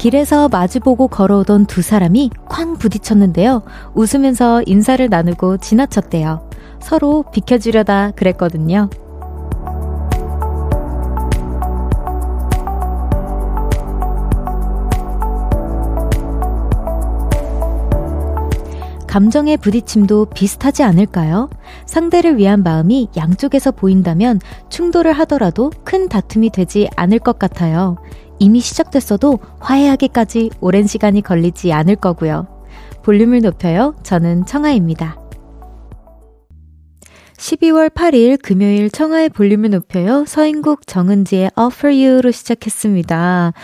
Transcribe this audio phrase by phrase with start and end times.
[0.00, 3.62] 길에서 마주보고 걸어오던 두 사람이 쾅 부딪혔는데요.
[3.92, 6.48] 웃으면서 인사를 나누고 지나쳤대요.
[6.80, 8.88] 서로 비켜주려다 그랬거든요.
[19.06, 21.50] 감정의 부딪힘도 비슷하지 않을까요?
[21.84, 27.98] 상대를 위한 마음이 양쪽에서 보인다면 충돌을 하더라도 큰 다툼이 되지 않을 것 같아요.
[28.40, 32.48] 이미 시작됐어도 화해하기까지 오랜 시간이 걸리지 않을 거고요.
[33.04, 33.94] 볼륨을 높여요.
[34.02, 35.20] 저는 청아입니다.
[37.36, 40.24] 12월 8일 금요일 청하의 볼륨을 높여요.
[40.26, 43.54] 서인국 정은지의 Offer You로 시작했습니다.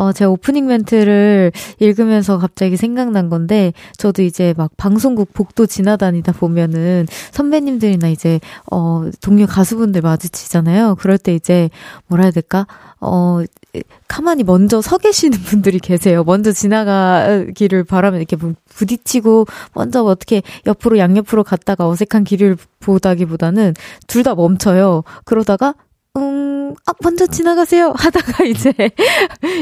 [0.00, 7.06] 어, 제가 오프닝 멘트를 읽으면서 갑자기 생각난 건데, 저도 이제 막 방송국 복도 지나다니다 보면은
[7.32, 8.40] 선배님들이나 이제,
[8.72, 10.94] 어, 동료 가수분들 마주치잖아요.
[11.00, 11.68] 그럴 때 이제,
[12.06, 12.66] 뭐라 해야 될까?
[12.98, 13.42] 어,
[14.08, 16.24] 가만히 먼저 서 계시는 분들이 계세요.
[16.24, 18.36] 먼저 지나가기를 바라면 이렇게
[18.70, 23.74] 부딪히고 먼저 어떻게 옆으로 양옆으로 갔다가 어색한 길을 보다기보다는
[24.06, 25.02] 둘 다 멈춰요.
[25.24, 25.74] 그러다가
[26.16, 27.92] 음, 아, 먼저 지나가세요.
[27.96, 28.72] 하다가 이제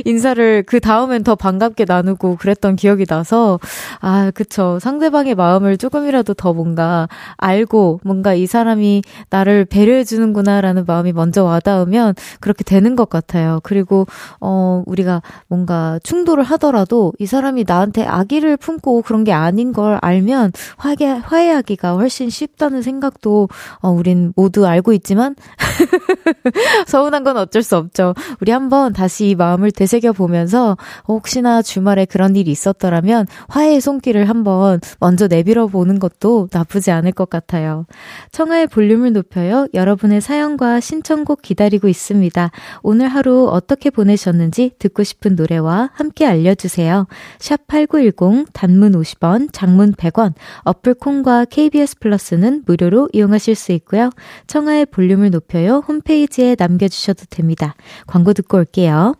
[0.06, 3.60] 인사를 그 다음엔 더 반갑게 나누고 그랬던 기억이 나서,
[4.00, 4.78] 아, 그쵸.
[4.80, 12.64] 상대방의 마음을 조금이라도 더 뭔가 알고, 뭔가 이 사람이 나를 배려해주는구나라는 마음이 먼저 와닿으면 그렇게
[12.64, 13.60] 되는 것 같아요.
[13.62, 14.06] 그리고,
[14.40, 20.52] 어, 우리가 뭔가 충돌을 하더라도 이 사람이 나한테 악의를 품고 그런 게 아닌 걸 알면
[20.78, 23.48] 화해, 화해하기가 훨씬 쉽다는 생각도,
[23.82, 25.34] 어, 우린 모두 알고 있지만,
[26.86, 28.14] 서운한 건 어쩔 수 없죠.
[28.40, 34.80] 우리 한번 다시 이 마음을 되새겨 보면서 혹시나 주말에 그런 일이 있었더라면 화해의 손길을 한번
[35.00, 37.86] 먼저 내밀어 보는 것도 나쁘지 않을 것 같아요.
[38.32, 39.66] 청하의 볼륨을 높여요.
[39.74, 42.50] 여러분의 사연과 신청곡 기다리고 있습니다.
[42.82, 47.06] 오늘 하루 어떻게 보내셨는지 듣고 싶은 노래와 함께 알려주세요.
[47.38, 54.10] 샵 8910 단문 50원, 장문 100원, 어플 콩과 KBS 플러스는 무료로 이용하실 수 있고요.
[54.46, 55.82] 청하의 볼륨을 높여요.
[55.86, 57.74] 홈페이지 홈페이지에 남겨주셔도 됩니다.
[58.06, 59.14] 광고 듣고 올게요.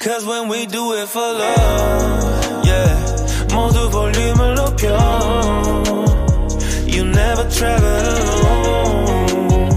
[0.00, 3.54] Cause when we do it for love, yeah.
[3.54, 4.88] 모두 볼륨을 높여.
[6.86, 9.70] You never travel alone.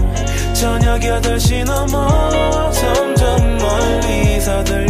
[0.54, 4.85] 저녁 8시 넘어 점점 멀리서 들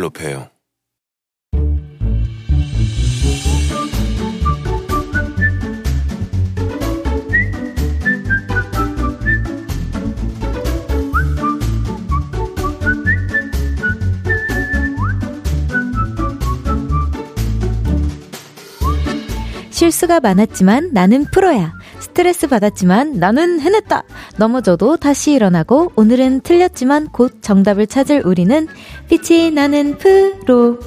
[0.00, 0.48] 볼륨을 높여요.
[19.70, 21.72] 실수가 많았지만 나는 프로야.
[22.00, 24.02] 스트레스 받았지만 나는 해냈다.
[24.38, 28.66] 넘어져도 다시 일어나고 오늘은 틀렸지만 곧 정답을 찾을 우리는
[29.08, 30.78] 빛이 나는 프로.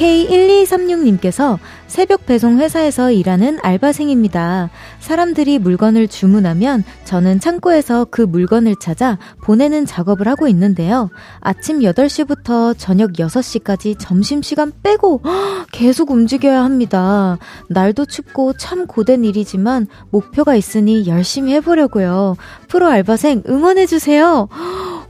[0.00, 4.70] K1236님께서 새벽 배송 회사에서 일하는 알바생입니다.
[4.98, 11.10] 사람들이 물건을 주문하면 저는 창고에서 그 물건을 찾아 보내는 작업을 하고 있는데요.
[11.40, 15.20] 아침 8시부터 저녁 6시까지 점심시간 빼고
[15.70, 17.36] 계속 움직여야 합니다.
[17.68, 22.36] 날도 춥고 참 고된 일이지만 목표가 있으니 열심히 해보려고요.
[22.68, 24.48] 프로 알바생 응원해주세요.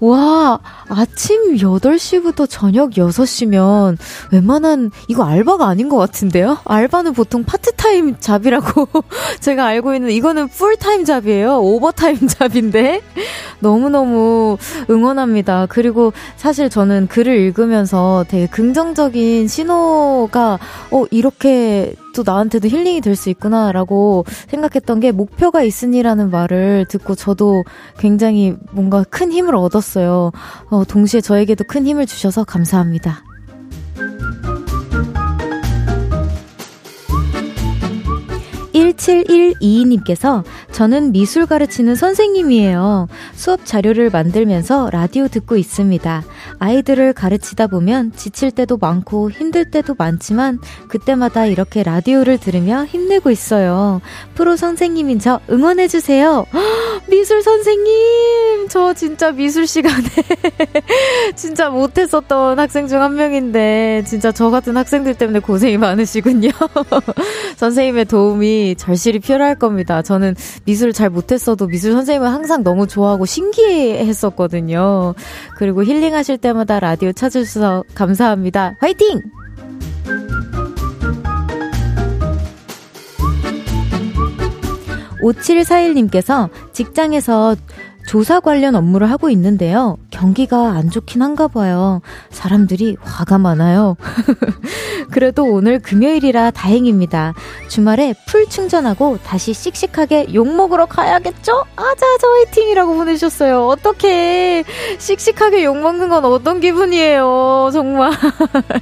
[0.00, 3.98] 와, 아침 8시부터 저녁 6시면
[4.32, 6.58] 웬만한, 이거 알바가 아닌 것 같은데요?
[6.64, 8.88] 알바는 보통 part-time job이라고
[9.40, 11.60] 제가 알고 있는, 이거는 full-time job이에요.
[11.60, 13.02] overtime job인데?
[13.60, 14.56] 너무너무
[14.88, 15.66] 응원합니다.
[15.68, 20.58] 그리고 사실 저는 글을 읽으면서 되게 긍정적인 신호가,
[20.90, 27.64] 어, 이렇게 또 나한테도 힐링이 될 수 있구나라고 생각했던 게 목표가 있으니라는 말을 듣고 저도
[27.98, 30.32] 굉장히 뭔가 큰 힘을 얻었어요.
[30.70, 33.22] 어, 동시에 저에게도 큰 힘을 주셔서 감사합니다.
[38.72, 43.08] 1712님께서 저는 미술 가르치는 선생님이에요.
[43.34, 46.22] 수업 자료를 만들면서 라디오 듣고 있습니다.
[46.58, 50.58] 아이들을 가르치다 보면 지칠 때도 많고 힘들 때도 많지만
[50.88, 54.00] 그때마다 이렇게 라디오를 들으며 힘내고 있어요.
[54.34, 56.46] 프로 선생님인 저 응원해주세요.
[57.08, 58.68] 미술 선생님!
[58.68, 60.04] 저 진짜 미술 시간에
[61.34, 66.50] 진짜 못했었던 학생 중 한 명인데, 진짜 저 같은 학생들 때문에 고생이 많으시군요.
[67.56, 70.02] 선생님의 도움이 절실히 필요할 겁니다.
[70.02, 70.34] 저는
[70.64, 75.14] 미술을 잘 못했어도 미술 선생님을 항상 너무 좋아하고 신기해 했었거든요.
[75.56, 78.76] 그리고 힐링하실 때마다 라디오 찾으셔서 감사합니다.
[78.80, 79.20] 화이팅!
[85.22, 87.56] 5741님께서 직장에서
[88.06, 89.98] 조사 관련 업무를 하고 있는데요.
[90.20, 92.02] 경기가 안 좋긴 한가 봐요.
[92.28, 93.96] 사람들이 화가 많아요.
[95.10, 97.32] 그래도 오늘 금요일이라 다행입니다.
[97.68, 101.64] 주말에 full 충전하고 다시 씩씩하게 욕 먹으러 가야겠죠?
[101.74, 103.66] 아자아자 화이팅이라고 보내주셨어요.
[103.66, 104.62] 어떻게
[104.98, 107.70] 씩씩하게 욕 먹는 건 어떤 기분이에요?
[107.72, 108.12] 정말.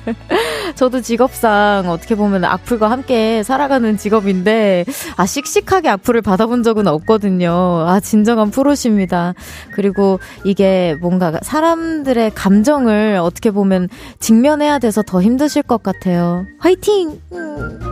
[0.75, 4.85] 저도 직업상 어떻게 보면 악플과 함께 살아가는 직업인데,
[5.17, 7.85] 아, 씩씩하게 악플을 받아본 적은 없거든요.
[7.87, 9.35] 아, 진정한 프로십니다.
[9.73, 13.89] 그리고 이게 뭔가 사람들의 감정을 어떻게 보면
[14.21, 16.47] 직면해야 돼서 더 힘드실 것 같아요.
[16.59, 17.21] 화이팅!
[17.33, 17.88] 음.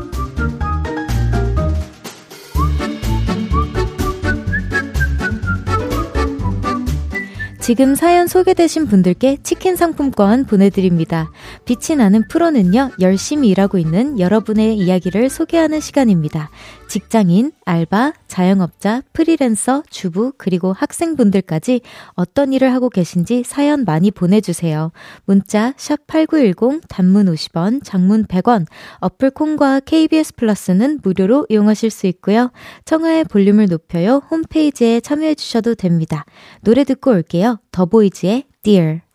[7.66, 11.32] 지금 사연 소개되신 분들께 치킨 상품권 보내드립니다.
[11.64, 16.48] 빛이 나는 프로는요, 열심히 일하고 있는 여러분의 이야기를 소개하는 시간입니다.
[16.86, 21.80] 직장인, 알바, 자영업자, 프리랜서, 주부, 그리고 학생분들까지
[22.12, 24.92] 어떤 일을 하고 계신지 사연 많이 보내주세요.
[25.24, 28.66] 문자, 샵8910, 단문 50원, 장문 100원,
[29.00, 32.52] 어플 콩과 KBS 플러스는 무료로 이용하실 수 있고요.
[32.84, 34.22] 청하의 볼륨을 높여요.
[34.30, 36.24] 홈페이지에 참여해주셔도 됩니다.
[36.62, 37.55] 노래 듣고 올게요.
[37.72, 39.05] 더보이즈의 Dear.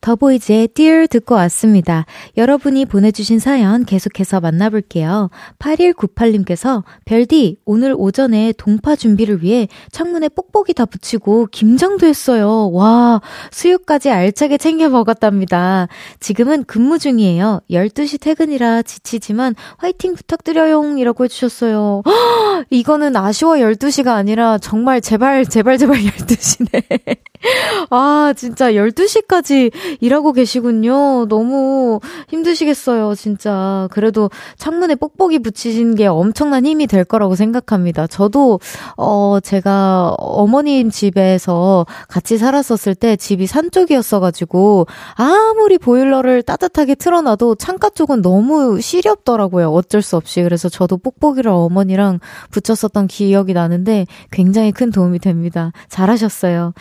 [0.00, 2.06] 더보이즈의 Dear 듣고 왔습니다.
[2.36, 5.30] 여러분이 보내주신 사연 계속해서 만나볼게요.
[5.58, 12.70] 8198님께서 별디, 오늘 오전에 동파 준비를 위해 창문에 뽁뽁이 다 붙이고 김장도 했어요.
[12.72, 15.88] 와, 수육까지 알차게 챙겨 먹었답니다.
[16.20, 17.60] 지금은 근무 중이에요.
[17.70, 20.78] 12시 퇴근이라 지치지만 화이팅 부탁드려요.
[20.98, 22.02] 이라고 해주셨어요.
[22.04, 22.10] 허,
[22.70, 27.18] 이거는 아쉬워 12시가 아니라 정말 제발, 제발, 제발 12시네.
[27.90, 31.26] 아, 진짜 12시까지 일하고 계시군요.
[31.28, 33.88] 너무 힘드시겠어요, 진짜.
[33.90, 38.06] 그래도 창문에 뽁뽁이 붙이신 게 엄청난 힘이 될 거라고 생각합니다.
[38.06, 38.60] 저도,
[38.96, 47.90] 어, 제가 어머님 집에서 같이 살았었을 때 집이 산 쪽이었어가지고, 아무리 보일러를 따뜻하게 틀어놔도 창가
[47.90, 49.70] 쪽은 너무 시렵더라고요.
[49.70, 50.42] 어쩔 수 없이.
[50.42, 52.20] 그래서 저도 뽁뽁이를 어머니랑
[52.50, 55.72] 붙였었던 기억이 나는데 굉장히 큰 도움이 됩니다.
[55.88, 56.72] 잘하셨어요.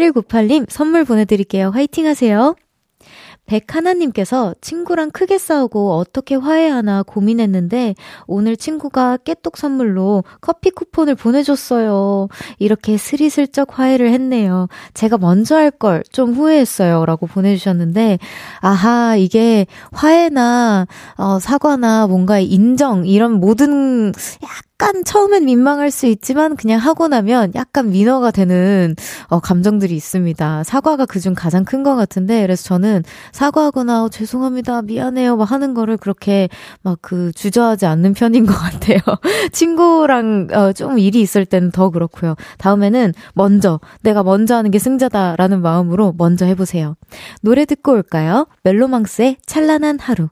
[0.00, 1.70] 8198님 선물 보내드릴게요.
[1.70, 2.56] 화이팅 하세요.
[3.50, 7.94] 백하나님께서 친구랑 크게 싸우고 어떻게 화해하나 고민했는데
[8.28, 12.28] 오늘 친구가 깨똑 선물로 커피 쿠폰을 보내줬어요.
[12.60, 14.68] 이렇게 스리슬쩍 화해를 했네요.
[14.94, 17.06] 제가 먼저 할 걸 좀 후회했어요.
[17.06, 18.18] 라고 보내주셨는데,
[18.60, 20.86] 아하, 이게 화해나,
[21.16, 24.12] 어, 사과나 뭔가 인정, 이런 모든
[24.42, 28.94] 약간 처음엔 민망할 수 있지만 그냥 하고 나면 약간 민어가 되는
[29.28, 30.64] 어, 감정들이 있습니다.
[30.64, 33.02] 사과가 그중 가장 큰 것 같은데 그래서 저는
[33.40, 36.48] 사과하거나 어, 죄송합니다 미안해요 막 하는 거를 그렇게
[36.82, 38.98] 막 그 주저하지 않는 편인 것 같아요.
[39.52, 42.34] 친구랑 어, 좀 일이 있을 때는 더 그렇고요.
[42.58, 46.96] 다음에는 먼저 내가 먼저 하는 게 승자다라는 마음으로 먼저 해보세요.
[47.42, 48.46] 노래 듣고 올까요?
[48.64, 50.28] 멜로망스의 찬란한 하루.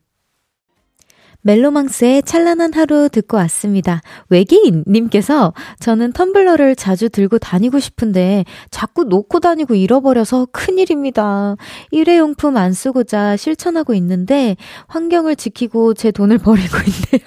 [1.42, 4.00] 멜로망스의 찬란한 하루 듣고 왔습니다.
[4.28, 11.57] 외계인님께서 저는 텀블러를 자주 들고 다니고 싶은데 자꾸 놓고 다니고 잃어버려서 큰일입니다.
[11.90, 14.57] 일회용품 안 쓰고자 실천하고 있는데
[14.88, 17.25] 환경을 지키고 제 돈을 버리고 있네요.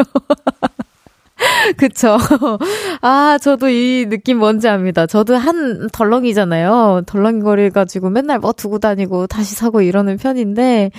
[1.78, 2.18] 그쵸.
[3.02, 5.06] 아, 저도 이 느낌 뭔지 압니다.
[5.08, 7.04] 저도 한 덜렁이잖아요.
[7.06, 10.92] 덜렁거리 가지고 맨날 뭐 두고 다니고 다시 사고 이러는 편인데,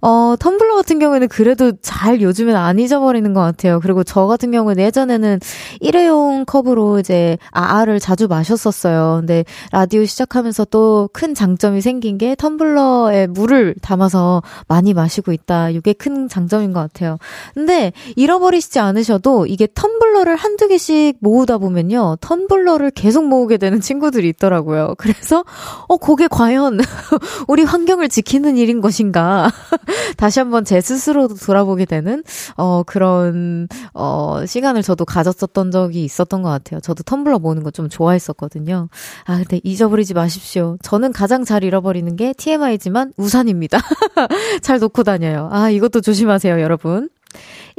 [0.00, 3.80] 어, 텀블러 같은 경우에는 그래도 잘 요즘엔 안 잊어버리는 것 같아요.
[3.80, 5.40] 그리고 저 같은 경우는 예전에는
[5.80, 9.18] 일회용 컵으로 이제 아아를 자주 마셨었어요.
[9.20, 15.70] 근데 라디오 시작하면서 또 큰 장점이 생긴 게 텀블러에 물을 담아서 많이 마시고 있다.
[15.70, 17.18] 이게 큰 장점인 것 같아요.
[17.54, 22.18] 근데 잃어버리시지 않으셔도 이게 텀 블러를 한두 개씩 모으다 보면요.
[22.20, 24.94] 텀블러를 계속 모으게 되는 친구들이 있더라고요.
[24.98, 25.44] 그래서,
[25.88, 26.78] 어, 그게 과연
[27.48, 29.50] 우리 환경을 지키는 일인 것인가.
[30.18, 32.22] 다시 한번 제 스스로도 돌아보게 되는,
[32.56, 36.80] 어, 그런, 어, 시간을 저도 가졌었던 적이 있었던 것 같아요.
[36.80, 38.88] 저도 텀블러 모으는 거 좀 좋아했었거든요.
[39.24, 40.76] 아, 근데 잊어버리지 마십시오.
[40.82, 43.78] 저는 가장 잘 잃어버리는 게 TMI지만 우산입니다.
[44.62, 45.48] 잘 놓고 다녀요.
[45.52, 47.08] 아, 이것도 조심하세요, 여러분.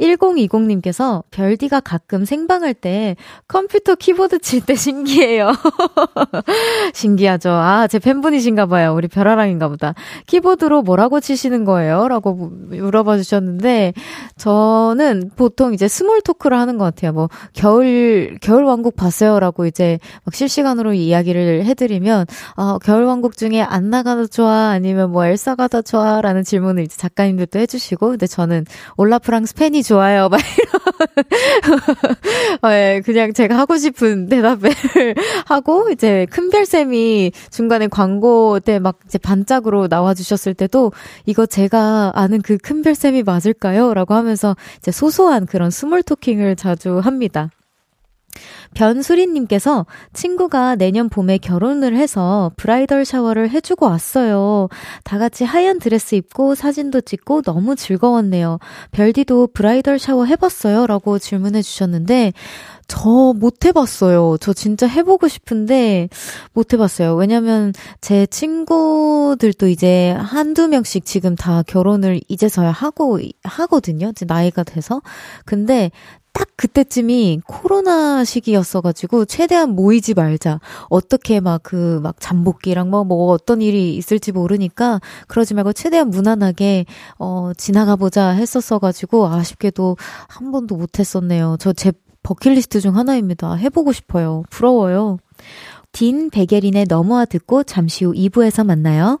[0.00, 3.16] 1020님께서 별디가 가끔 생방할 때
[3.48, 5.52] 컴퓨터 키보드 칠 때 신기해요.
[6.92, 7.50] 신기하죠.
[7.50, 8.94] 아, 제 팬분이신가 봐요.
[8.94, 9.94] 우리 별아랑인가 보다.
[10.26, 12.08] 키보드로 뭐라고 치시는 거예요?
[12.08, 13.94] 라고 물어봐 주셨는데,
[14.36, 17.12] 저는 보통 이제 small talk를 하는 것 같아요.
[17.12, 19.40] 뭐, 겨울, 겨울 왕국 봤어요?
[19.40, 22.26] 라고 이제 막 실시간으로 이야기를 해 드리면,
[22.56, 24.68] 어, 겨울 왕국 중에 안나가 더 좋아?
[24.70, 26.20] 아니면 뭐 엘사가 더 좋아?
[26.20, 28.66] 라는 질문을 이제 작가님들도 해 주시고, 근데 저는
[28.96, 30.28] 올라프랑 스벤이 좋아요.
[30.28, 31.80] 막 이런.
[32.62, 34.70] 어, 예, 그냥 제가 하고 싶은 대답을
[35.46, 40.92] 하고, 이제 큰별쌤이 중간에 광고 때 막 이제 반짝으로 나와주셨을 때도,
[41.26, 43.92] 이거 제가 아는 그 큰별쌤이 맞을까요?
[43.94, 47.50] 라고 하면서 이제 소소한 그런 small talking을 자주 합니다.
[48.74, 54.68] 변수리님께서 친구가 내년 봄에 결혼을 해서 bridal shower를 해주고 왔어요.
[55.04, 58.58] 다 같이 하얀 드레스 입고 사진도 찍고 너무 즐거웠네요.
[58.92, 60.86] 별디도 bridal shower 해봤어요?
[60.86, 62.32] 라고 질문해 주셨는데,
[62.88, 64.36] 저 못 해봤어요.
[64.40, 66.08] 저 진짜 해보고 싶은데
[66.52, 67.14] 못 해봤어요.
[67.14, 74.08] 왜냐면 제 친구들도 이제 한두 명씩 지금 다 결혼을 이제서야 하고, 하거든요.
[74.10, 75.00] 이제 나이가 돼서.
[75.44, 75.90] 근데
[76.32, 80.60] 딱 그때쯤이 코로나 시기였어가지고 최대한 모이지 말자.
[80.88, 86.84] 어떻게 막 그막 잠복기랑 뭐, 뭐 어떤 일이 있을지 모르니까 그러지 말고 최대한 무난하게
[87.18, 89.96] 어, 지나가 보자 했었어가지고 아쉽게도
[90.28, 91.56] 한 번도 못 했었네요.
[91.58, 93.54] 저 제 버킷리스트 중 하나입니다.
[93.54, 94.42] 해보고 싶어요.
[94.50, 95.18] 부러워요.
[95.92, 99.20] 딘 베게린의 넘어와 듣고 잠시 후 2부에서 만나요.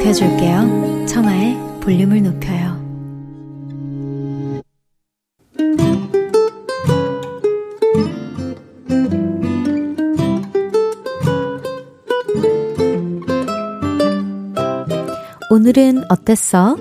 [0.00, 1.04] 높여줄게요.
[1.06, 2.80] 청하의 볼륨을 높여요.
[15.50, 16.76] 오늘은 어땠어?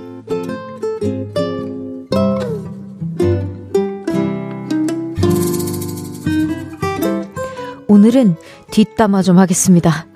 [7.87, 8.35] 오늘은
[8.71, 10.08] 뒷담화 좀 하겠습니다.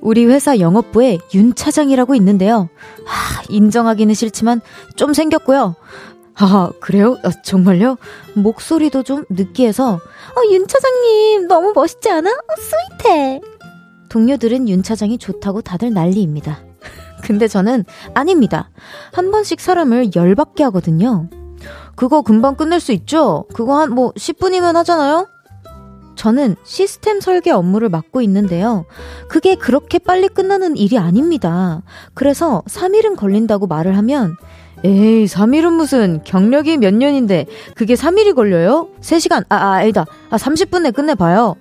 [0.00, 2.68] 우리 회사 영업부에 윤 차장이라고 있는데요.
[3.04, 4.60] 하, 인정하기는 싫지만
[4.96, 5.74] 좀 생겼고요.
[6.40, 7.16] 아, 그래요?
[7.24, 7.96] 아, 정말요?
[8.34, 12.30] 목소리도 좀 느끼해서, 어, 윤 차장님, 너무 멋있지 않아?
[12.30, 13.40] 어, 스윗해.
[14.08, 16.60] 동료들은 윤 차장이 좋다고 다들 난리입니다.
[17.24, 18.70] 근데 저는 아닙니다.
[19.12, 21.28] 한 번씩 사람을 열받게 하거든요.
[21.96, 23.44] 그거 금방 끝낼 수 있죠?
[23.52, 25.26] 그거 한 뭐 10분이면 하잖아요?
[26.18, 28.84] 저는 시스템 설계 업무를 맡고 있는데요.
[29.28, 31.82] 그게 그렇게 빨리 끝나는 일이 아닙니다.
[32.12, 34.36] 그래서 3일은 걸린다고 말을 하면
[34.84, 37.46] 에이, 3일은 무슨 경력이 몇 년인데
[37.76, 38.88] 그게 3일이 걸려요?
[39.00, 40.06] 3시간, 아, 아, 아니다.
[40.28, 41.54] 아, 30분 내 끝내봐요.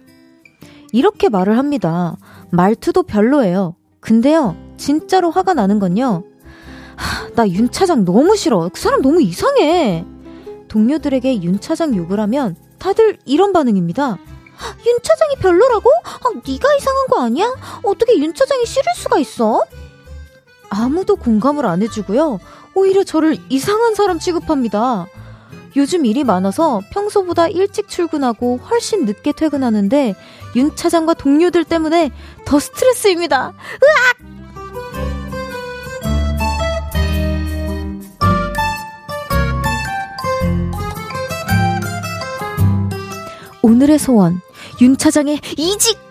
[0.92, 2.16] 이렇게 말을 합니다.
[2.52, 3.76] 말투도 별로예요.
[4.00, 6.24] 근데요, 진짜로 화가 나는 건요.
[6.96, 8.70] 하, 나 윤 차장 너무 싫어.
[8.74, 10.04] 그 사람 너무 이상해.
[10.68, 14.18] 동료들에게 윤 차장 욕을 하면 다들 이런 반응입니다.
[14.86, 15.90] 윤 차장이 별로라고?
[16.04, 17.54] 아, 네가 이상한 거 아니야?
[17.84, 19.64] 어떻게 윤 차장이 싫을 수가 있어?
[20.70, 22.40] 아무도 공감을 안 해주고요.
[22.74, 25.08] 오히려 저를 이상한 사람 취급합니다.
[25.76, 30.16] 요즘 일이 많아서 평소보다 일찍 출근하고 훨씬 늦게 퇴근하는데
[30.56, 32.12] 윤 차장과 동료들 때문에
[32.46, 33.54] 더 스트레스입니다.
[33.84, 34.18] 으악!
[43.62, 44.42] 오늘의 소원
[44.82, 46.07] 윤 차장의 이직!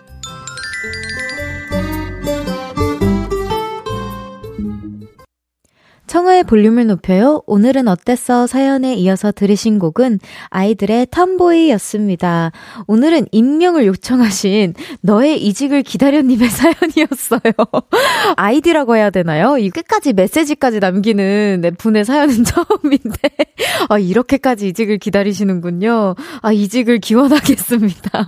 [6.06, 7.42] 청하의 볼륨을 높여요.
[7.46, 8.46] 오늘은 어땠어?
[8.46, 10.20] 사연에 이어서 들으신 곡은
[10.50, 12.52] 아이들의 탐보이였습니다.
[12.86, 17.52] 오늘은 익명을 요청하신 너의 이직을 기다려님의 사연이었어요.
[18.36, 19.58] 아이디라고 해야 되나요?
[19.58, 23.28] 이 끝까지 메시지까지 남기는 분의 사연은 처음인데,
[23.88, 26.14] 아, 이렇게까지 이직을 기다리시는군요.
[26.42, 28.26] 아, 이직을 기원하겠습니다.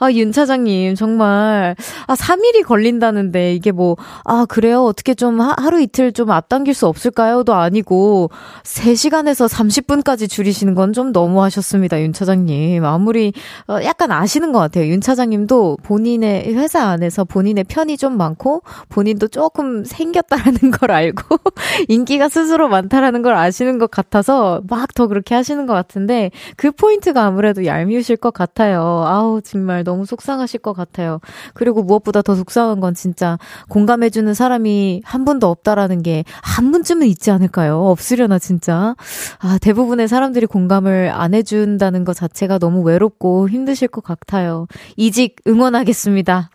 [0.00, 4.84] 아, 윤 차장님, 정말, 아, 3일이 걸린다는데, 이게 뭐, 아, 그래요?
[4.84, 7.18] 어떻게 좀 하, 하루 이틀 좀 앞당길 수 없을까요?
[7.28, 8.30] 좋아요도 아니고
[8.62, 12.82] 3시간에서 30분까지 줄이시는 건 좀 너무 하셨습니다, 윤 차장님.
[12.84, 13.34] 아무리
[13.68, 14.86] 어, 약간 아시는 것 같아요.
[14.88, 21.36] 윤 차장님도 본인의 회사 안에서 본인의 편이 좀 많고 본인도 조금 생겼다라는 걸 알고
[21.88, 27.24] 인기가 스스로 많다라는 걸 아시는 것 같아서 막 더 그렇게 하시는 것 같은데 그 포인트가
[27.26, 29.04] 아무래도 얄미우실 것 같아요.
[29.06, 31.20] 아우 정말 너무 속상하실 것 같아요.
[31.52, 37.30] 그리고 무엇보다 더 속상한 건 진짜 공감해주는 사람이 한 분도 없다라는 게 한 분쯤은 있지
[37.30, 37.80] 않을까요?
[37.86, 38.94] 없으려나 진짜.
[39.38, 44.66] 아 대부분의 사람들이 공감을 안 해준다는 것 자체가 너무 외롭고 힘드실 것 같아요.
[44.96, 46.50] 이직 응원하겠습니다.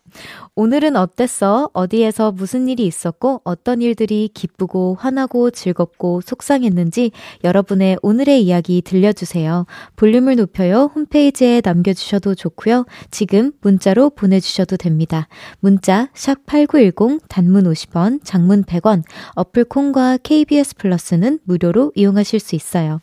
[0.56, 1.72] 오늘은 어땠어?
[1.74, 7.10] 어디에서 무슨 일이 있었고 어떤 일들이 기쁘고 화나고 즐겁고 속상했는지
[7.44, 9.66] 여러분의 오늘의 이야기 들려주세요.
[9.96, 10.92] 볼륨을 높여요.
[10.94, 12.86] 홈페이지에 남겨주셔도 좋고요.
[13.10, 15.28] 지금 문자로 보내주셔도 됩니다.
[15.60, 19.02] 문자 샵8910 단문 50원, 장문 100원,
[19.34, 23.02] 어플 콩과 KBS 플러스는 무료로 이용하실 수 있어요.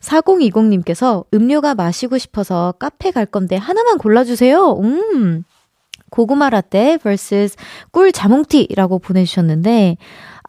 [0.00, 4.80] 4020님께서 음료가 마시고 싶어서 카페 갈 건데 하나만 골라주세요.
[4.80, 5.44] 음.
[6.10, 7.56] 고구마 라떼 vs
[7.90, 9.96] 꿀 자몽티라고 보내주셨는데,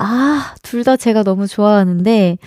[0.01, 2.37] 아, 둘 다 제가 너무 좋아하는데,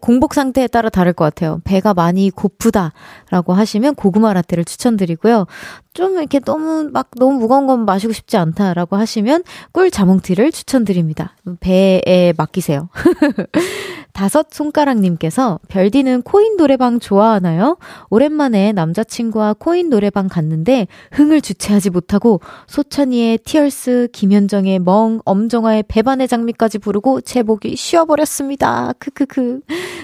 [0.00, 1.60] 공복 상태에 따라 다를 것 같아요.
[1.64, 5.46] 배가 많이 고프다라고 하시면 고구마 라떼를 추천드리고요.
[5.94, 11.34] 좀 이렇게 너무 막 너무 무거운 건 마시고 싶지 않다라고 하시면 꿀 자몽티를 추천드립니다.
[11.60, 12.88] 배에 맡기세요.
[14.12, 17.78] 다섯 손가락님께서 별디는 코인 노래방 좋아하나요?
[18.10, 26.78] 오랜만에 남자친구와 코인 노래방 갔는데 흥을 주체하지 못하고 소찬이의 티얼스, 김현정의 멍, 엄정화의 배반의 장미까지
[26.78, 28.92] 부르고 제 목이 쉬어버렸습니다.
[28.98, 29.60] 크크크.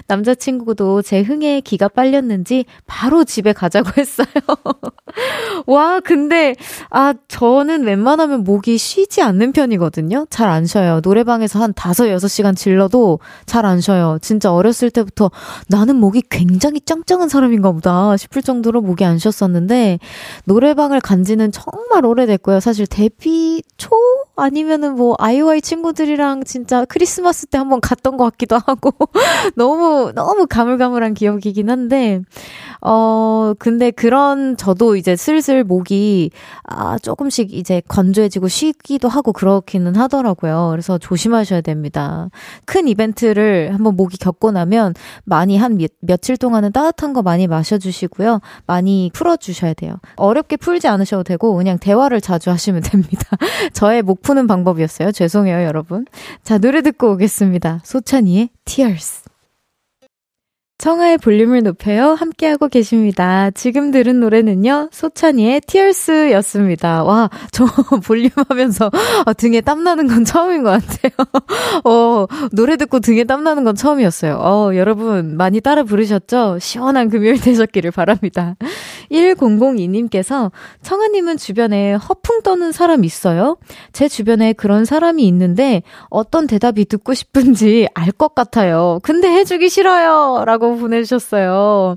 [0.06, 4.26] 남자친구도 제 흥에 기가 빨렸는지 바로 집에 가자고 했어요.
[5.66, 6.54] 와, 근데,
[6.90, 10.26] 아, 저는 웬만하면 목이 쉬지 않는 편이거든요?
[10.30, 11.00] 잘 안 쉬어요.
[11.02, 14.18] 노래방에서 한 다섯, 여섯 시간 질러도 잘 안 쉬어요.
[14.20, 15.30] 진짜 어렸을 때부터
[15.68, 19.98] 나는 목이 굉장히 짱짱한 사람인가 보다 싶을 정도로 목이 안 쉬었었는데
[20.44, 22.60] 노래방을 간 지는 정말 오래됐고요.
[22.60, 23.90] 사실 데뷔 초
[24.36, 28.90] 아니면은 뭐 아이오아이 친구들이랑 진짜 크리스마스 때 한번 갔던 것 같기도 하고
[29.54, 32.20] 너무 너무 가물가물한 기억이긴 한데
[32.80, 36.30] 어 근데 그런 저도 이제 슬슬 목이
[36.64, 40.68] 아 조금씩 이제 건조해지고 쉬기도 하고 그렇기는 하더라고요.
[40.72, 42.28] 그래서 조심하셔야 됩니다.
[42.64, 44.94] 큰 이벤트를 한번 목이 겪고 나면
[45.24, 48.40] 많이 한 며, 며칠 동안은 따뜻한 거 많이 마셔 주시고요.
[48.66, 49.96] 많이 풀어 주셔야 돼요.
[50.16, 53.36] 어렵게 풀지 않으셔도 되고 그냥 대화를 자주 하시면 됩니다.
[53.72, 55.12] 저의 목 푸는 방법이었어요.
[55.12, 56.06] 죄송해요, 여러분.
[56.42, 57.80] 자, 노래 듣고 오겠습니다.
[57.84, 59.23] 소찬이의 Tears.
[60.78, 62.14] 청하의 볼륨을 높여요.
[62.14, 63.50] 함께하고 계십니다.
[63.52, 67.04] 지금 들은 노래는요, 소찬이의 Tears 였습니다.
[67.04, 67.64] 와, 저
[68.04, 68.90] 볼륨 하면서
[69.24, 71.12] 아, 등에 땀나는 건 처음인 것 같아요.
[71.84, 74.36] 어, 노래 듣고 등에 땀나는 건 처음이었어요.
[74.40, 76.58] 어, 여러분, 많이 따라 부르셨죠?
[76.60, 78.56] 시원한 금요일 되셨기를 바랍니다.
[79.12, 80.50] 1002님께서
[80.82, 83.58] 청아님은 주변에 허풍 떠는 사람 있어요?
[83.92, 89.00] 제 주변에 그런 사람이 있는데 어떤 대답이 듣고 싶은지 알 것 같아요.
[89.02, 90.44] 근데 해주기 싫어요.
[90.46, 91.96] 라고 보내주셨어요.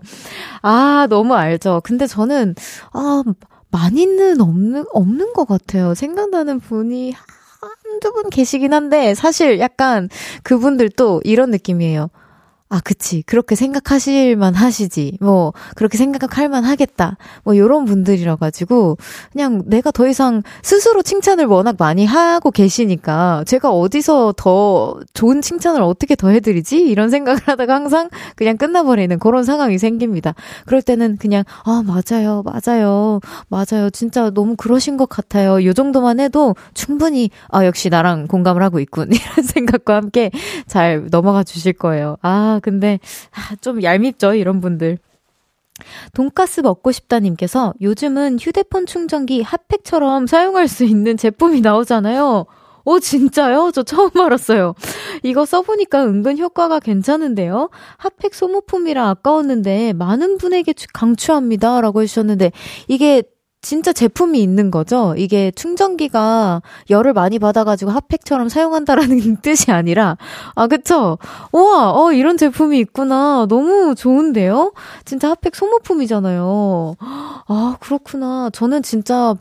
[0.62, 1.82] 아, 너무 알죠.
[1.84, 2.56] 근데 저는,
[2.94, 3.24] 아,
[3.72, 5.94] 많이는 없는, 없는 것 같아요.
[5.94, 10.10] 생각나는 분이 한두 분 계시긴 한데, 사실 약간
[10.44, 12.10] 그분들도 이런 느낌이에요.
[12.70, 13.24] 아, 그치.
[13.26, 15.18] 그렇게 생각하실만 하시지.
[15.22, 17.16] 뭐, 그렇게 생각할 만 하겠다.
[17.46, 18.98] 뭐, 요런 분들이라 가지고,
[19.32, 25.82] 그냥 내가 더 이상 스스로 칭찬을 워낙 많이 하고 계시니까, 제가 어디서 더 좋은 칭찬을
[25.82, 26.82] 어떻게 더 해드리지?
[26.82, 30.34] 이런 생각을 하다가 항상 그냥 끝나버리는 그런 상황이 생깁니다.
[30.66, 32.44] 그럴 때는 그냥, 아, 맞아요.
[32.44, 33.22] 맞아요.
[33.48, 33.90] 맞아요.
[33.92, 35.64] 진짜 너무 그러신 것 같아요.
[35.64, 39.10] 요 정도만 해도 충분히, 아, 역시 나랑 공감을 하고 있군.
[39.14, 40.32] 이런 생각과 함께
[40.68, 42.18] 잘 넘어가 주실 거예요.
[42.22, 43.00] 아, 근데,
[43.32, 44.98] 아, 좀 얄밉죠, 이런 분들.
[46.14, 52.46] 돈가스 먹고 싶다님께서 요즘은 휴대폰 충전기 핫팩처럼 사용할 수 있는 제품이 나오잖아요.
[52.86, 53.72] 오, 진짜요?
[53.74, 54.74] 저 처음 알았어요.
[55.22, 57.70] 이거 써보니까 은근 효과가 괜찮은데요?
[57.98, 61.82] 핫팩 소모품이라 아까웠는데 많은 분에게 강추합니다.
[61.82, 62.54] 라고 해주셨는데,
[62.88, 63.24] 이게
[63.68, 65.14] 진짜 제품이 있는 거죠.
[65.18, 70.16] 이게 충전기가 열을 많이 받아가지고 핫팩처럼 사용한다라는 뜻이 아니라,
[70.56, 71.18] 아, 그쵸?
[71.52, 73.46] 우와, 어, 이런 제품이 있구나.
[73.50, 74.72] 너무 좋은데요?
[75.04, 76.96] 진짜 핫팩 소모품이잖아요.
[77.00, 78.50] 아, 그렇구나.
[78.54, 79.36] 저는 진짜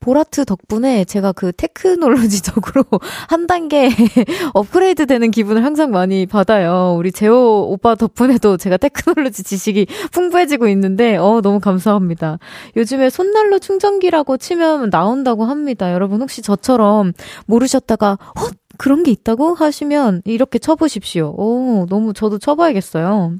[0.00, 2.84] 보라트 덕분에 제가 그 테크놀로지적으로
[3.28, 3.88] 한 단계
[4.54, 6.94] 업그레이드 되는 기분을 항상 많이 받아요.
[6.96, 12.38] 우리 재호 오빠 덕분에도 제가 테크놀로지 지식이 풍부해지고 있는데, 어, 너무 감사합니다.
[12.76, 15.92] 요즘에 손난로 충전기라고 치면 나온다고 합니다.
[15.92, 17.12] 여러분 혹시 저처럼
[17.46, 18.54] 모르셨다가, 헛!
[18.78, 21.34] 그런 게 있다고 하시면 이렇게 쳐보십시오.
[21.36, 23.34] 오, 너무 저도 쳐봐야겠어요.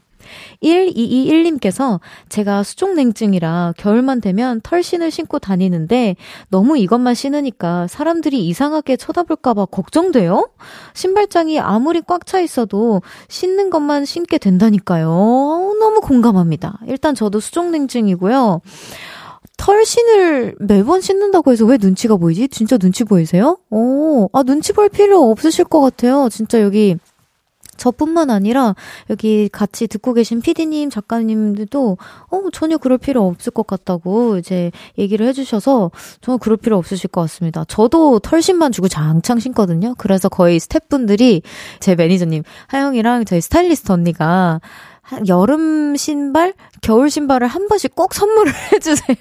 [0.63, 6.17] 1221님께서 제가 수족냉증이라 겨울만 되면 털신을 신고 다니는데
[6.51, 10.51] 너무 이것만 신으니까 사람들이 이상하게 쳐다볼까봐 걱정돼요?
[10.95, 15.09] 신발장이 아무리 꽉 차 있어도 신는 것만 신게 된다니까요.
[15.09, 16.79] 너무 공감합니다.
[16.87, 18.61] 일단 저도 수족냉증이고요.
[19.57, 22.49] 털신을 매번 신는다고 해서 왜 눈치가 보이지?
[22.49, 23.59] 진짜 눈치 보이세요?
[23.71, 26.29] 오, 아, 눈치 볼 필요 없으실 것 같아요.
[26.31, 26.97] 진짜 여기
[27.79, 28.75] 저뿐만 아니라
[29.09, 31.97] 여기 같이 듣고 계신 피디님, 작가님들도
[32.31, 37.23] 어, 전혀 그럴 필요 없을 것 같다고 이제 얘기를 해주셔서 저는 그럴 필요 없으실 것
[37.23, 37.65] 같습니다.
[37.67, 39.95] 저도 털신만 주고 장창 신거든요.
[39.97, 41.43] 그래서 거의 스태프분들이
[41.81, 44.61] 제 매니저님, 하영이랑 저희 스타일리스트 언니가
[45.27, 49.17] 여름 신발, 겨울 신발을 한 번씩 꼭 선물을 해주세요.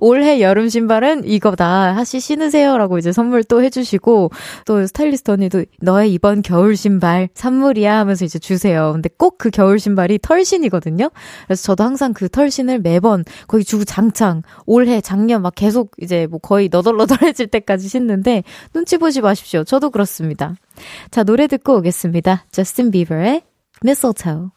[0.00, 1.96] 올해 여름 신발은 이거다.
[1.96, 4.30] 하시 신으세요라고 이제 선물 또 해주시고,
[4.66, 8.92] 또 스타일리스트 언니도 너의 이번 겨울 신발 선물이야 하면서 이제 주세요.
[8.92, 11.10] 근데 꼭 그 겨울 신발이 털신이거든요.
[11.46, 16.38] 그래서 저도 항상 그 털신을 매번 거의 주구 장창, 올해, 작년 막 계속 이제 뭐
[16.38, 19.62] 거의 너덜너덜해질 때까지 신는데, 눈치 보지 마십시오.
[19.64, 20.54] 저도 그렇습니다.
[21.10, 22.46] 자, 노래 듣고 오겠습니다.
[22.50, 23.42] 저스틴 비버의
[23.84, 24.55] Mistletoe.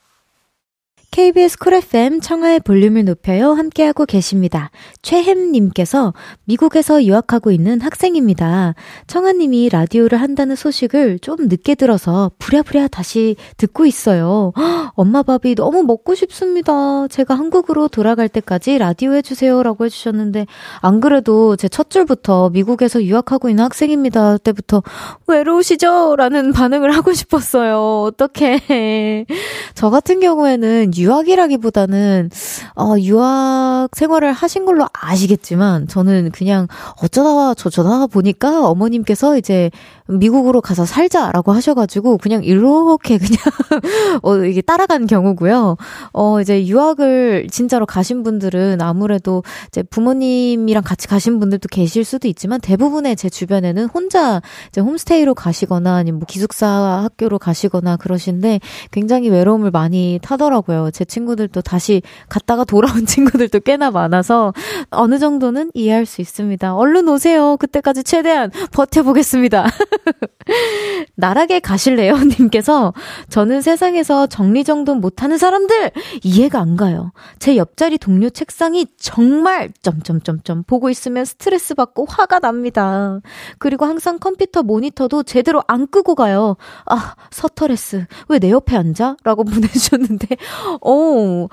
[1.11, 4.69] KBS 쿨 FM 청하의 볼륨을 높여요 함께하고 계십니다.
[5.01, 6.13] 최햄님께서
[6.45, 8.75] 미국에서 유학하고 있는 학생입니다.
[9.07, 14.53] 청하님이 라디오를 한다는 소식을 좀 늦게 들어서 부랴부랴 다시 듣고 있어요.
[14.95, 17.07] 엄마 밥이 너무 먹고 싶습니다.
[17.07, 20.45] 제가 한국으로 돌아갈 때까지 라디오 해주세요 라고 해주셨는데
[20.81, 24.83] 안 그래도 제 첫 줄부터 미국에서 유학하고 있는 학생입니다 때부터
[25.27, 26.15] 외로우시죠?
[26.17, 28.01] 라는 반응을 하고 싶었어요.
[28.07, 29.25] 어떡해.
[29.75, 32.29] 저 같은 경우에는 유학이라기보다는
[32.75, 36.67] 어 유학 생활을 하신 걸로 아시겠지만 저는 그냥
[37.01, 39.71] 어쩌다가 저쩌다가 보니까 어머님께서 이제
[40.09, 43.37] 미국으로 가서 살자라고 하셔가지고 그냥 이렇게 그냥
[44.23, 45.77] 어 이게 따라간 경우고요.
[46.13, 52.59] 어 이제 유학을 진짜로 가신 분들은 아무래도 이제 부모님이랑 같이 가신 분들도 계실 수도 있지만
[52.59, 58.59] 대부분의 제 주변에는 혼자 이제 홈스테이로 가시거나 아니면 뭐 기숙사 학교로 가시거나 그러신데
[58.91, 60.89] 굉장히 외로움을 많이 타더라고요.
[60.91, 64.53] 제 친구들도 다시 갔다가 돌아온 친구들도 꽤나 많아서
[64.89, 66.75] 어느 정도는 이해할 수 있습니다.
[66.75, 67.57] 얼른 오세요.
[67.57, 69.67] 그때까지 최대한 버텨보겠습니다.
[71.15, 72.15] 나락에 가실래요?
[72.39, 72.93] 님께서
[73.29, 75.91] 저는 세상에서 정리정돈 못하는 사람들
[76.23, 77.11] 이해가 안 가요.
[77.39, 83.19] 제 옆자리 동료 책상이 정말 점점점점 보고 있으면 스트레스 받고 화가 납니다.
[83.59, 86.57] 그리고 항상 컴퓨터 모니터도 제대로 안 끄고 가요.
[86.85, 88.05] 아, 서터레스.
[88.27, 89.17] 왜 내 옆에 앉아?
[89.23, 90.37] 라고 보내주셨는데,
[90.81, 91.47] 어,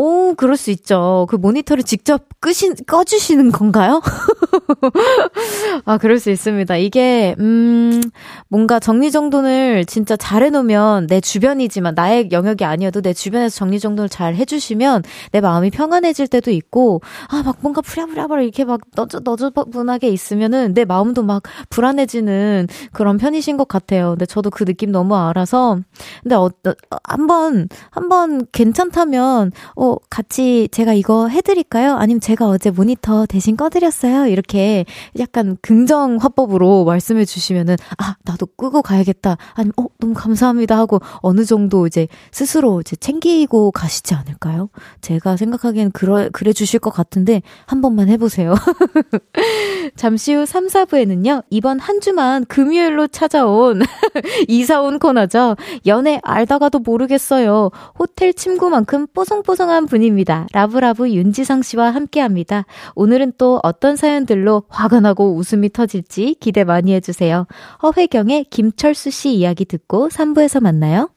[0.00, 1.26] 오, 그럴 수 있죠.
[1.28, 4.00] 그 모니터를 직접 끄신, 꺼주시는 건가요?
[5.84, 6.76] 아, 그럴 수 있습니다.
[6.76, 8.00] 이게, 음,
[8.48, 15.02] 뭔가 정리정돈을 진짜 잘 해놓으면 내 주변이지만 나의 영역이 아니어도 내 주변에서 정리정돈을 잘 해주시면
[15.32, 20.84] 내 마음이 평안해질 때도 있고, 아, 막 뭔가 부랴부랴부랴 이렇게 막 너저, 너저분하게 있으면은 내
[20.84, 24.10] 마음도 막 불안해지는 그런 편이신 것 같아요.
[24.10, 25.78] 근데 저도 그 느낌 너무 알아서,
[26.22, 31.94] 근데 어, 어 한번, 한 번 괜찮다면, 어, 같이 제가 이거 해드릴까요?
[31.94, 34.26] 아니면 제가 어제 모니터 대신 꺼드렸어요?
[34.26, 34.84] 이렇게
[35.18, 39.36] 약간 긍정 화법으로 말씀해 주시면은, 아, 나도 끄고 가야겠다.
[39.54, 44.68] 아니면, 어, 너무 감사합니다 하고 어느 정도 이제 스스로 이제 챙기고 가시지 않을까요?
[45.00, 48.54] 제가 생각하기엔 그러, 그래 주실 것 같은데, 한 번만 해보세요.
[49.96, 53.82] 잠시 후 3, 4부에는요, 이번 한 주만 금요일로 찾아온,
[54.48, 55.56] 이사 온 코너죠.
[55.86, 57.70] 연애 알다가도 모르겠어요.
[57.98, 60.48] 호텔 침구만큼 뽀송뽀송한 한 분입니다.
[60.52, 62.66] 라브라브 윤지성 씨와 함께 합니다.
[62.96, 67.46] 오늘은 또 어떤 사연들로 화가 나고 웃음이 터질지 기대 많이 해주세요.
[67.84, 71.10] 허회경의 김철수 씨 이야기 듣고 3부에서 만나요.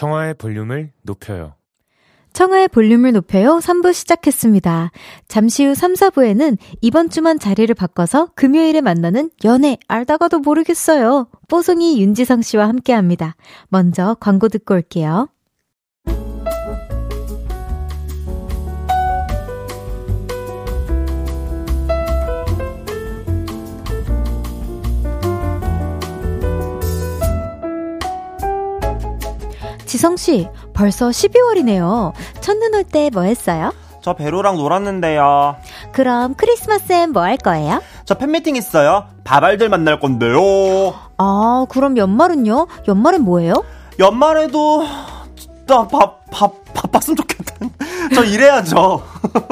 [0.00, 1.56] 청하의 볼륨을 높여요
[2.32, 4.92] 청하의 볼륨을 높여요 3부 시작했습니다.
[5.28, 11.28] 잠시 후 3, 4부에는 이번 주만 자리를 바꿔서 금요일에 만나는 연애 알다가도 모르겠어요.
[11.48, 13.34] 뽀송이 윤지성 씨와 함께 합니다.
[13.68, 15.28] 먼저 광고 듣고 올게요.
[30.04, 32.12] 지성씨, 벌써 12월이네요.
[32.40, 33.74] 첫눈 올 때 뭐 했어요?
[34.00, 35.56] 저 배로랑 놀았는데요.
[35.92, 37.82] 그럼 크리스마스엔 뭐 할 거예요?
[38.06, 39.04] 저 팬미팅 있어요.
[39.24, 40.94] 바발들 만날 건데요.
[41.18, 42.66] 아, 그럼 연말은요?
[42.88, 43.62] 연말엔 뭐예요?
[43.98, 44.86] 연말에도
[45.66, 47.54] 나 밥, 밥, 바빴으면 좋겠다.
[48.14, 49.02] 저 일해야죠.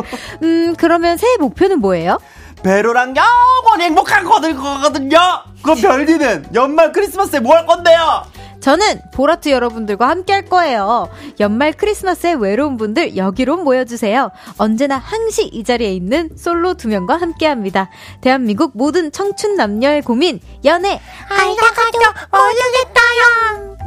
[0.43, 2.19] 음, 그러면 새해 목표는 뭐예요?
[2.63, 5.19] 배로랑 영원히 행복한 거거든요.
[5.63, 8.23] 그 별디는 연말 크리스마스에 뭐 할 건데요?
[8.61, 11.09] 저는 보라트 여러분들과 함께 할 거예요.
[11.41, 14.31] 연말 크리스마스에 외로운 분들 여기로 모여주세요.
[14.59, 17.91] 언제나 항시 이 자리에 있는 솔로 두 명과 함께 합니다.
[18.21, 21.99] 대한민국 모든 청춘 남녀의 고민, 연애, 알다 가도
[22.33, 23.78] 모르겠다요.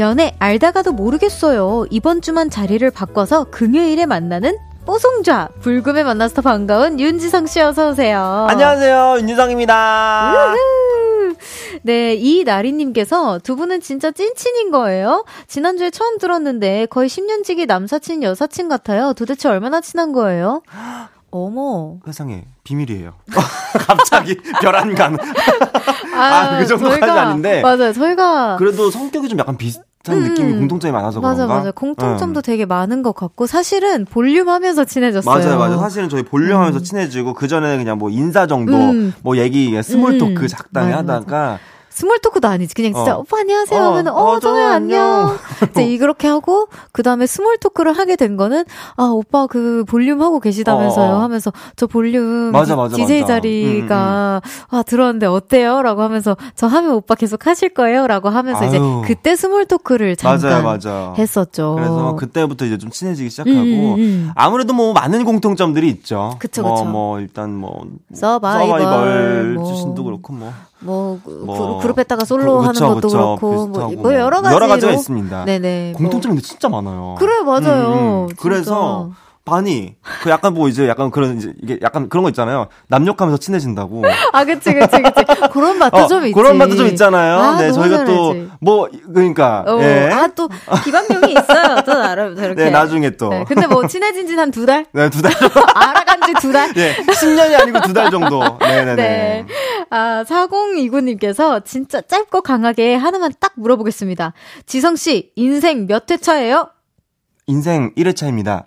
[0.00, 1.84] 연애 알다가도 모르겠어요.
[1.90, 8.46] 이번 주만 자리를 바꿔서 금요일에 만나는 뽀송좌 불금에 만나서 더 반가운 윤지성 씨 어서 오세요.
[8.48, 10.54] 안녕하세요 윤유성입니다.
[11.82, 15.24] 네, 이나리님께서 두 분은 진짜 찐친인 거예요?
[15.46, 19.12] 지난주에 처음 들었는데 거의 10년 지기 남사친 여사친 같아요.
[19.12, 20.62] 도대체 얼마나 친한 거예요?
[21.30, 21.98] 어머.
[22.06, 23.12] 세상에 비밀이에요.
[23.86, 25.16] 갑자기 별안간.
[26.16, 27.60] 아, 아, 그 정도까지 저희가, 아닌데.
[27.62, 27.92] 맞아요.
[27.92, 31.54] 저희가 그래도 성격이 좀 약간 비슷 비슷한 음, 느낌이 공통점이 많아서 맞아, 그런가?
[31.56, 32.42] 맞아, 공통점도 음.
[32.42, 35.34] 되게 많은 것 같고 사실은 볼륨하면서 친해졌어요.
[35.34, 35.78] 맞아요, 맞아요.
[35.78, 36.82] 사실은 저희 볼륨하면서 음.
[36.82, 39.12] 친해지고 그 전에는 그냥 뭐 인사 정도, 음.
[39.22, 40.46] 뭐 얘기, small talk 음.
[40.48, 41.58] 적당히 하다가 맞아.
[41.90, 42.74] small talk도 아니지.
[42.74, 43.20] 그냥 진짜 어.
[43.20, 43.84] 오빠 안녕하세요 어.
[43.90, 45.36] 하면 어, 어 청하 안녕.
[45.70, 48.64] 이제 이렇게 하고 그다음에 small talk를 하게 된 거는
[48.96, 51.22] 아, 오빠 그 볼륨 하고 계시다면서요 어, 어.
[51.22, 53.34] 하면서 저 볼륨 맞아, 맞아, DJ 맞아.
[53.34, 54.76] 자리가 음, 음.
[54.76, 58.68] 아, 들어왔는데 어때요?라고 하면서 저 하면 오빠 계속 하실 거예요라고 하면서 아유.
[58.68, 61.74] 이제 그때 small talk를 잠깐 맞아요, 했었죠.
[61.74, 64.30] 그래서 그때부터 이제 좀 친해지기 시작하고 음, 음, 음.
[64.36, 66.36] 아무래도 뭐 많은 공통점들이 있죠.
[66.38, 66.84] 그쵸, 뭐, 그쵸.
[66.84, 69.64] 뭐 일단 뭐 서바이벌, 서바이벌 뭐.
[69.64, 73.88] 출신도 그렇고 뭐 뭐, 뭐 그룹 했다가 솔로 그, 그쵸, 하는 것도 그쵸, 그렇고 뭐,
[73.96, 75.44] 뭐 여러 가지 여러 가지가 있습니다.
[75.44, 75.94] 네네.
[75.96, 76.42] 공통점이 뭐.
[76.42, 77.16] 진짜 많아요.
[77.18, 77.92] 그래 맞아요.
[77.92, 78.28] 음, 음.
[78.38, 79.10] 그래서
[79.52, 82.68] 아니, 그 약간 뭐 이제 약간 그런 이제 이게 약간 그런 거 있잖아요.
[82.86, 84.04] 남욕하면서 친해진다고.
[84.32, 85.24] 아, 그치, 그치, 그치.
[85.52, 86.34] 그런 맛도 어, 좀 있지.
[86.34, 87.36] 그런 맛도 좀 있잖아요.
[87.36, 90.08] 아, 네, 저희가 또 뭐 그러니까 어, 예.
[90.12, 90.48] 아, 또
[90.84, 91.80] 기반명이 있어요.
[91.84, 92.62] 또 나름 저렇게.
[92.64, 93.28] 네, 나중에 또.
[93.30, 94.86] 네, 근데 뭐 친해진 지 한 두 달?
[94.92, 95.32] 네, 두 달.
[95.74, 96.72] 알아간 지 두 달?
[96.72, 98.40] 네, 10년이 아니고 두 달 정도.
[98.60, 99.46] 네, 네, 네.
[99.90, 104.32] 아, 4029님께서 진짜 짧고 강하게 하나만 딱 물어보겠습니다.
[104.66, 106.70] 지성 씨, 인생 몇 회차예요?
[107.46, 108.64] 인생 1회차입니다.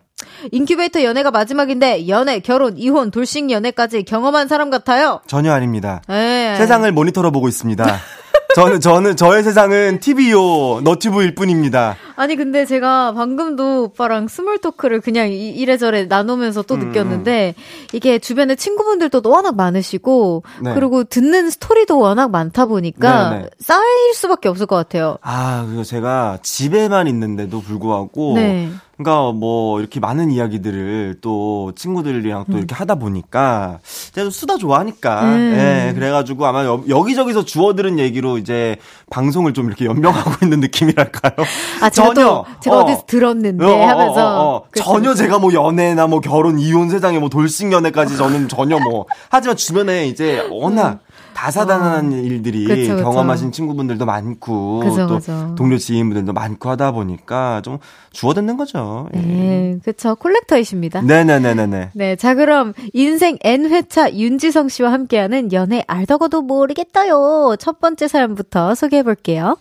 [0.51, 5.21] 인큐베이터 연애가 마지막인데 연애, 결혼, 이혼, 돌싱 연애까지 경험한 사람 같아요.
[5.27, 6.01] 전혀 아닙니다.
[6.09, 6.15] 에이.
[6.15, 6.55] 네.
[6.57, 7.86] 세상을 모니터로 보고 있습니다.
[8.55, 11.95] 저는 저는 저의 세상은 TV요 너튜브일 뿐입니다.
[12.15, 16.79] 아니 근데 제가 방금도 오빠랑 small talk를 그냥 이래저래 나누면서 또 음.
[16.79, 17.55] 느꼈는데
[17.93, 20.73] 이게 주변에 친구분들도 워낙 많으시고 네.
[20.75, 23.49] 그리고 듣는 스토리도 워낙 많다 보니까 네, 네.
[23.59, 25.17] 쌓일 수밖에 없을 것 같아요.
[25.21, 28.69] 아 그리고 제가 집에만 있는데도 불구하고 네.
[28.97, 32.58] 그러니까 뭐 이렇게 많은 이야기들을 또 친구들이랑 또 음.
[32.60, 33.79] 이렇게 하다 보니까
[34.12, 35.53] 제가 수다 좋아하니까 음.
[35.58, 38.77] 예 그래가지고 아마 여, 기저기서 주워들은 얘기로 이제
[39.10, 41.34] 방송을 좀 이렇게 연명하고 있는 느낌이랄까요?
[41.82, 42.86] 아 전혀 제가 어.
[42.86, 47.17] 디서 들었는데 어, 어, 하면서 어, 어, 전혀 제가 뭐 연애나 뭐 결혼 이혼 세상에
[47.17, 51.12] 뭐 돌싱 연애까지 저는 전혀 뭐 하지만 주변에 이제 워낙 음.
[51.34, 52.15] 다사다난한 어.
[52.15, 53.04] 일들이 그쵸, 그쵸.
[53.04, 57.78] 경험하신 친구분들도 많고 그쵸, 또 동료 지인분들도 많고 하다 보니까 좀
[58.12, 59.10] 주워듣는 거죠.
[59.15, 59.19] 예.
[59.19, 60.15] 네, 그렇죠.
[60.15, 61.02] 콜렉터이십니다.
[61.02, 61.91] 네네네네네.
[61.96, 67.56] 네, 자 그럼 인생 N 회차 윤지성 씨와 함께하는 연애 알다가도 모르겠다요.
[67.60, 69.58] 첫 번째 사연부터 소개해 볼게요.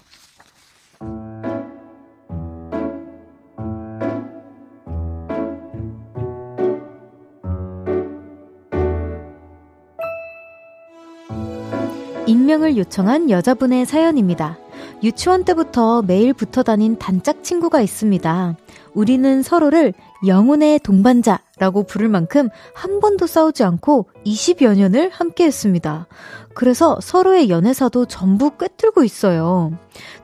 [12.27, 14.59] 익명을 요청한 여자분의 사연입니다.
[15.03, 18.57] 유치원 때부터 매일 붙어 다닌 단짝 친구가 있습니다.
[18.95, 19.93] 우리는 서로를
[20.27, 26.07] 영혼의 동반자라고 부를 만큼 한 번도 싸우지 않고 20여 년을 함께 했습니다.
[26.55, 29.73] 그래서 서로의 연애사도 전부 꿰뚫고 있어요.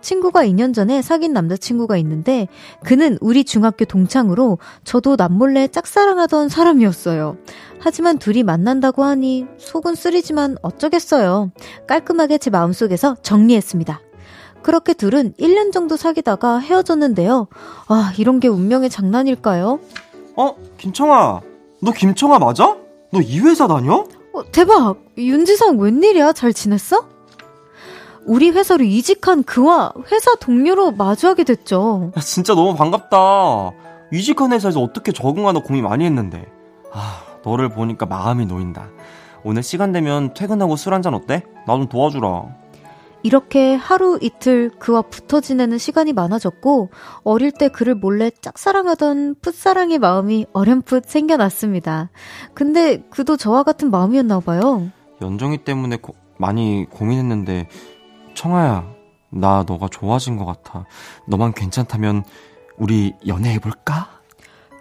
[0.01, 2.49] 친구가 2년 전에 사귄 남자친구가 있는데
[2.85, 7.37] 그는 우리 중학교 동창으로 저도 남몰래 짝사랑하던 사람이었어요.
[7.81, 11.53] 하지만 둘이 만난다고 하니 속은 쓰리지만 어쩌겠어요.
[11.87, 14.08] 깔끔하게 제 마음속에서 정리했습니다.
[14.63, 17.49] 그렇게 둘은 1년 정도 사귀다가 헤어졌는데요.
[17.89, 19.81] 아, 이런 게 운명의 장난일까요?
[20.37, 21.41] 어, 김청아.
[21.83, 22.77] 너 김청아 맞아?
[23.13, 24.05] 너 이 회사 다녀?
[24.35, 24.97] 어, 대박.
[25.17, 26.33] 윤지성 웬일이야?
[26.33, 27.07] 잘 지냈어?
[28.27, 32.13] 우리 회사로 이직한 그와 회사 동료로 마주하게 됐죠.
[32.17, 33.71] 야, 진짜 너무 반갑다.
[34.13, 36.45] 이직한 회사에서 어떻게 적응하나 고민 많이 했는데.
[36.93, 38.89] 아, 너를 보니까 마음이 놓인다.
[39.45, 41.43] 오늘 시간 되면 퇴근하고 술 한잔 어때?
[41.67, 42.45] 나 좀 도와주라.
[43.23, 46.91] 이렇게 하루 이틀 그와 붙어 지내는 시간이 많아졌고
[47.25, 52.11] 어릴 때 그를 몰래 짝사랑하던 풋사랑의 마음이 어렴풋 생겨났습니다.
[52.55, 54.91] 근데 그도 저와 같은 마음이었나 봐요.
[55.21, 57.69] 연정이 때문에 고, 많이 고민했는데
[58.35, 58.89] 청아야
[59.31, 60.87] 나 너가 좋아진 것 같아.
[61.27, 62.25] 너만 괜찮다면
[62.77, 64.18] 우리 연애해볼까?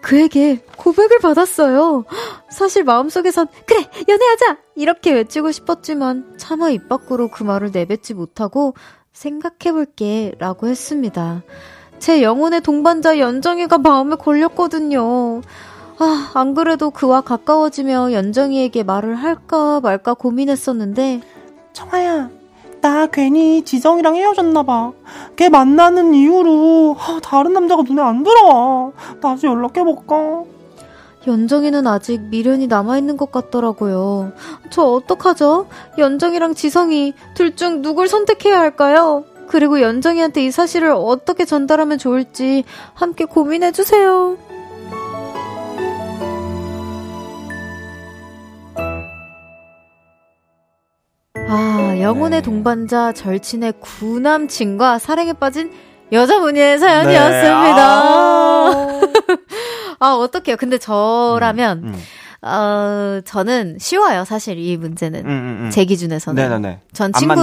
[0.00, 2.04] 그에게 고백을 받았어요.
[2.50, 8.74] 사실 마음속에선 그래 연애하자 이렇게 외치고 싶었지만 차마 입 밖으로 그 말을 내뱉지 못하고
[9.12, 11.42] 생각해볼게 라고 했습니다.
[11.98, 15.42] 제 영혼의 동반자 연정이가 마음에 걸렸거든요.
[15.98, 21.22] 아, 안 그래도 그와 가까워지며 연정이에게 말을 할까 말까 고민했었는데
[21.72, 22.37] 청아야
[22.80, 24.92] 나 괜히 지성이랑 헤어졌나봐.
[25.36, 28.92] 걔 만나는 이후로 아, 다른 남자가 눈에 안 들어와.
[29.20, 30.44] 다시 연락해볼까?
[31.26, 34.32] 연정이는 아직 미련이 남아있는 것 같더라고요.
[34.70, 35.66] 저 어떡하죠?
[35.98, 39.24] 연정이랑 지성이 둘 중 누굴 선택해야 할까요?
[39.48, 42.64] 그리고 연정이한테 이 사실을 어떻게 전달하면 좋을지
[42.94, 44.36] 함께 고민해주세요.
[51.98, 52.42] 아, 영혼의 네.
[52.42, 55.72] 동반자 절친의 구남친과 사랑에 빠진
[56.12, 57.40] 여자분의 사연이었습니다.
[57.50, 57.80] 네.
[57.82, 59.00] 아,
[60.00, 60.56] 아 어떡해요.
[60.56, 62.48] 근데 저라면, 음, 음.
[62.48, 65.20] 어, 저는 쉬워요, 사실 이 문제는.
[65.20, 65.70] 음, 음, 음.
[65.70, 66.40] 제 기준에서는.
[66.40, 66.80] 네네네.
[66.92, 67.34] 전 친구.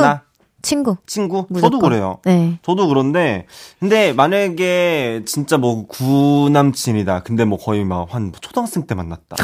[0.62, 0.98] 친구.
[1.06, 1.46] 친구?
[1.50, 1.62] 무조건.
[1.62, 2.18] 저도 그래요.
[2.26, 2.58] 네.
[2.64, 3.46] 저도 그런데,
[3.80, 7.22] 근데 만약에 진짜 뭐 구남친이다.
[7.24, 9.36] 근데 뭐 거의 막 한 초등학생 때 만났다.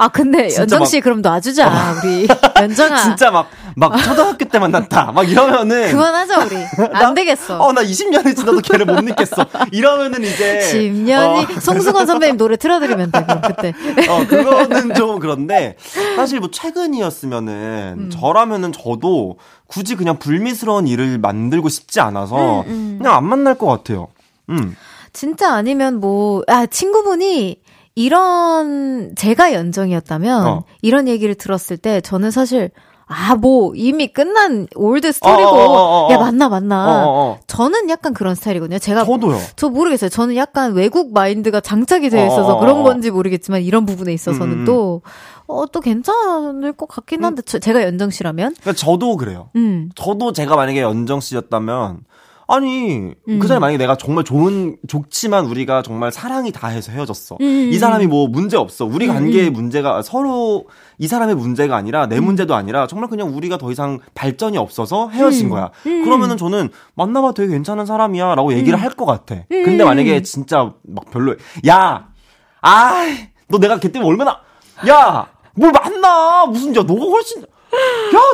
[0.00, 1.72] 아 근데 연정 씨 그럼 놔주자 어.
[2.02, 2.96] 우리 연정아.
[3.04, 5.12] 진짜 막 막 초등학교 때 만났다.
[5.12, 6.56] 막 이러면은 그만하자 우리.
[6.92, 7.58] 안 되겠어.
[7.60, 9.46] 어 나 20년이 지나도 걔를 못 믿겠어.
[9.70, 11.60] 이러면은 이제 10년이 어.
[11.60, 13.72] 송승헌 선배님 노래 틀어드리면 돼 그럼 그때.
[14.08, 15.76] 어 그거는 좀 그런데
[16.16, 18.10] 사실 뭐 최근이었으면은 음.
[18.10, 22.94] 저라면은 저도 굳이 그냥 불미스러운 일을 만들고 싶지 않아서 음, 음.
[22.98, 24.08] 그냥 안 만날 것 같아요.
[24.48, 24.76] 음.
[25.12, 27.60] 진짜 아니면 뭐, 아, 친구분이
[28.00, 30.64] 이런 제가 연정이었다면 어.
[30.80, 32.70] 이런 얘기를 들었을 때 저는 사실
[33.12, 37.38] 아, 뭐, 이미 끝난 old story고, 어, 어, 어, 야, 맞나, 맞나.
[37.48, 38.78] 저는 약간 그런 스타일이거든요.
[38.78, 39.04] 제가.
[39.04, 39.36] 저도요.
[39.56, 40.08] 저 모르겠어요.
[40.10, 44.64] 저는 약간 외국 마인드가 장착이 되어 있어서 그런 건지 모르겠지만, 이런 부분에 있어서는 음.
[44.64, 45.02] 또,
[45.48, 47.58] 어, 또 괜찮을 것 같긴 한데, 음.
[47.58, 48.54] 제가 연정 씨라면?
[48.60, 49.50] 그러니까 저도 그래요.
[49.56, 49.90] 음.
[49.96, 52.04] 저도 제가 만약에 연정 씨였다면,
[52.52, 53.38] 아니 음.
[53.38, 57.38] 그 사람이 만약에 내가 정말 좋은 좋지만 우리가 정말 사랑이 다해서 헤어졌어.
[57.40, 57.70] 음.
[57.72, 58.84] 이 사람이 뭐 문제 없어.
[58.84, 59.52] 우리 음, 관계의 음.
[59.52, 60.66] 문제가 서로
[60.98, 62.24] 이 사람의 문제가 아니라 내 음.
[62.24, 65.70] 문제도 아니라 정말 그냥 우리가 더 이상 발전이 없어서 헤어진 거야.
[65.84, 69.36] 그러면은 저는 만나봐 되게 괜찮은 사람이야라고 얘기를 할 것 같아.
[69.48, 71.36] 근데 만약에 진짜 막 별로
[71.68, 72.08] 야,
[72.60, 72.92] 아,
[73.46, 74.40] 너 내가 걔 때문에 얼마나
[74.88, 77.46] 야, 뭘 만나 무슨 야 너가 훨씬 야,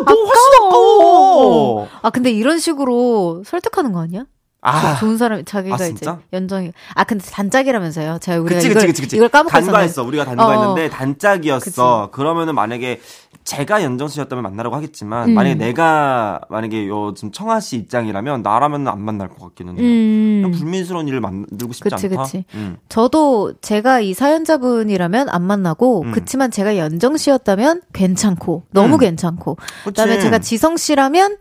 [0.05, 1.89] 너 훨씬 아까워.
[2.03, 4.25] 아, 근데 이런 식으로 설득하는 거 아니야?
[4.63, 8.19] 아, 좋은 사람 자기가 아, 이제 연정이 아 근데 단짝이라면서요.
[8.21, 10.03] 제가 우리가 그치, 이걸, 그치, 그치, 이걸 까먹고 단과했어.
[10.03, 12.09] 우리가 단과했는데 어, 단짝이었어.
[12.09, 12.17] 그치.
[12.17, 13.01] 그러면은 만약에
[13.47, 15.35] 제가 연정 씨였다면 만나라고 하겠지만 음.
[15.35, 19.87] 만약에 내가 만약에 요즘 청아 씨 입장이라면 나라면 안 만날 것 같기는 해요.
[19.87, 20.51] 음.
[20.51, 22.25] 불미스러운 일을 만들고 싶지 그치, 않다.
[22.25, 22.45] 그치.
[22.55, 22.77] 음.
[22.89, 26.13] 저도 제가 이 사연자분이라면 안 만나고 음.
[26.13, 28.99] 그치만 제가 연정 씨였다면 괜찮고 너무 음.
[28.99, 31.37] 괜찮고 그다음에 제가 지성 씨라면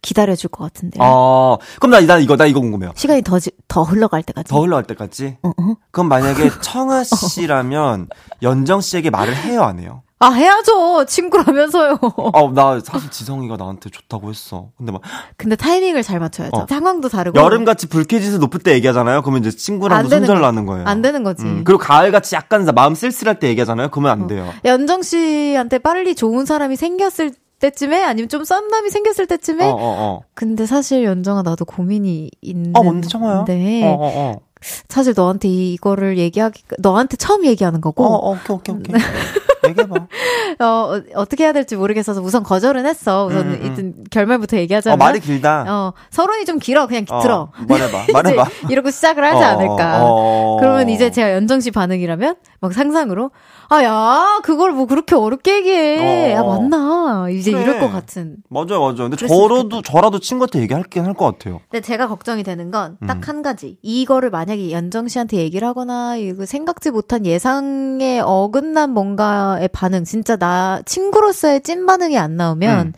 [0.00, 0.98] 기다려줄 것 같은데.
[1.02, 2.92] 어, 그럼 나, 나 이거, 나 이거 궁금해요.
[2.94, 4.48] 시간이 더, 더 흘러갈 때까지.
[4.48, 5.38] 더 흘러갈 때까지?
[5.42, 5.74] 어, 어.
[5.90, 8.08] 그럼 만약에 청아 씨라면
[8.40, 10.02] 연정 씨에게 말을 해요, 안 해요?
[10.18, 11.04] 아, 해야죠.
[11.06, 11.98] 친구라면서요.
[12.32, 14.70] 아, 나 사실 지성이가 나한테 좋다고 했어.
[14.78, 15.02] 근데 막.
[15.36, 16.56] 근데 타이밍을 잘 맞춰야죠.
[16.56, 16.66] 어.
[16.66, 17.38] 상황도 다르고.
[17.38, 19.20] 여름같이 불쾌지수 높을 때 얘기하잖아요.
[19.20, 20.86] 그러면 이제 친구랑도 손절 나는 거예요.
[20.86, 21.44] 안 되는 거지.
[21.44, 21.64] 음.
[21.64, 23.90] 그리고 가을같이 약간 마음 쓸쓸할 때 얘기하잖아요.
[23.90, 24.26] 그러면 안 어.
[24.26, 24.50] 돼요.
[24.64, 30.20] 연정 씨한테 빨리 좋은 사람이 생겼을 때쯤에 아니면 좀 썸남이 생겼을 때쯤에 어, 어, 어.
[30.34, 33.38] 근데 사실 연정아 나도 고민이 있는데 아 뭔데 청아요?
[33.38, 34.40] 어, 어, 어.
[34.88, 38.94] 사실 너한테 이거를 얘기하기 너한테 처음 얘기하는 거고 어, 어 오케이 오케이 오케이
[39.68, 39.94] 얘기해봐.
[40.60, 43.26] 어 어떻게 해야 될지 모르겠어서 우선 거절은 했어.
[43.26, 43.60] 우선 음, 음.
[43.62, 44.94] 일단 결말부터 얘기하자면.
[44.94, 45.64] 어, 말이 길다.
[45.68, 46.86] 어 서론이 좀 길어.
[46.86, 47.50] 그냥 어, 들어.
[47.68, 48.06] 말해봐.
[48.12, 48.46] 말해봐.
[48.70, 50.00] 이러고 시작을 하지 않을까.
[50.60, 53.30] 그러면 이제 제가 연정 씨 반응이라면 막 상상으로
[53.68, 56.34] 아, 야, 그걸 뭐 그렇게 어렵게 얘기해.
[56.34, 56.36] 어.
[56.36, 57.28] 야, 맞나.
[57.30, 57.62] 이제 그래.
[57.62, 58.36] 이럴 것 같은.
[58.48, 59.08] 맞아요, 맞아요.
[59.10, 61.60] 근데 저라도, 저라도 친구한테 얘기할긴 할 것 같아요.
[61.70, 63.42] 근데 제가 걱정이 되는 건 딱한 음.
[63.42, 63.78] 가지.
[63.82, 70.80] 이거를 만약에 연정 씨한테 얘기를 하거나, 이거 생각지 못한 예상에 어긋난 뭔가의 반응, 진짜 나,
[70.84, 72.92] 친구로서의 찐 반응이 안 나오면, 음.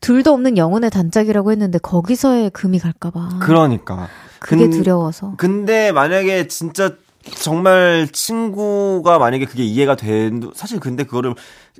[0.00, 3.38] 둘도 없는 영혼의 단짝이라고 했는데, 거기서의 금이 갈까봐.
[3.40, 4.08] 그러니까.
[4.40, 5.34] 그게 근, 두려워서.
[5.36, 6.96] 근데 만약에 진짜
[7.30, 11.34] 정말 친구가 만약에 그게 이해가 된 사실 근데 그거를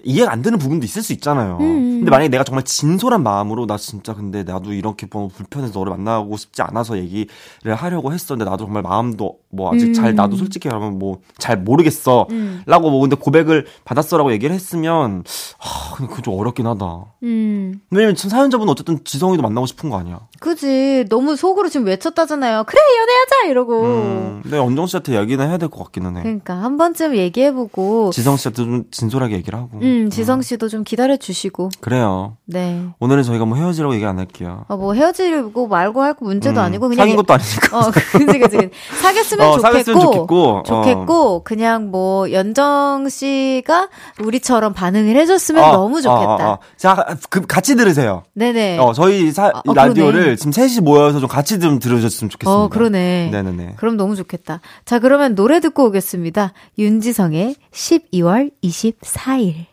[0.05, 1.59] 이해가 안 되는 부분도 있을 수 있잖아요.
[1.61, 1.64] 음.
[1.64, 1.93] 음.
[2.03, 6.36] 근데 만약에 내가 정말 진솔한 마음으로 나 진짜 근데 나도 이렇게 뭐 불편해서 너를 만나고
[6.36, 7.28] 싶지 않아서 얘기를
[7.74, 9.93] 하려고 했었는데 나도 정말 마음도 뭐 아직 음.
[9.93, 12.26] 잘 나도 솔직히 말하면 뭐 잘 모르겠어.
[12.30, 12.62] 음.
[12.66, 15.24] 라고 뭐 근데 고백을 받았어라고 얘기를 했으면
[15.59, 17.05] 하, 근데 그좀 어렵긴 하다.
[17.24, 17.80] 음.
[17.90, 20.20] 왜냐면 지금 사연자분은 어쨌든 지성이도 만나고 싶은 거 아니야.
[20.40, 21.07] 그지.
[21.09, 22.64] 너무 속으로 지금 외쳤다잖아요.
[22.66, 23.82] 그래 연애하자 이러고.
[23.82, 24.40] 음.
[24.43, 26.22] 근데 언정 씨한테 얘기는 해야 될 것 같기는 해.
[26.22, 28.11] 그러니까 한 번쯤 얘기해보고.
[28.12, 29.82] 지성 씨한테 좀 진솔하게 얘기를 하고.
[29.83, 30.43] 음, 지성 음.
[30.43, 31.70] 씨도 좀 기다려 주시고.
[31.80, 32.37] 그래요.
[32.45, 32.85] 네.
[33.01, 34.64] 오늘은 저희가 뭐 헤어지라고 얘기 안 할게요.
[34.68, 37.78] 어, 뭐 헤어지고 말고 할 문제도 음, 아니고 그냥 사귄 것도 아니니까.
[37.78, 38.70] 어, 그지 그지.
[39.01, 39.61] 사귀었으면 어, 좋겠고.
[39.62, 40.62] 사귀었으면 좋겠고.
[40.66, 41.43] 좋겠고 어.
[41.43, 43.89] 그냥 뭐 연정 씨가
[44.20, 46.51] 우리처럼 반응을 해줬으면 어, 너무 좋겠다.
[46.51, 48.22] 어, 어, 자, 그 같이 들으세요.
[48.35, 48.78] 네네.
[48.78, 50.37] 어, 저희 사, 아, 라디오를.
[50.37, 52.51] 지금 셋이 모여서 좀 같이 좀 들으셨으면 좋겠습니다.
[52.51, 53.30] 어, 그러네.
[53.33, 53.74] 네네네.
[53.76, 54.61] 그럼 너무 좋겠다.
[54.85, 56.53] 자, 그러면 노래 듣고 오겠습니다.
[56.78, 59.72] 윤지성의 12월 24일.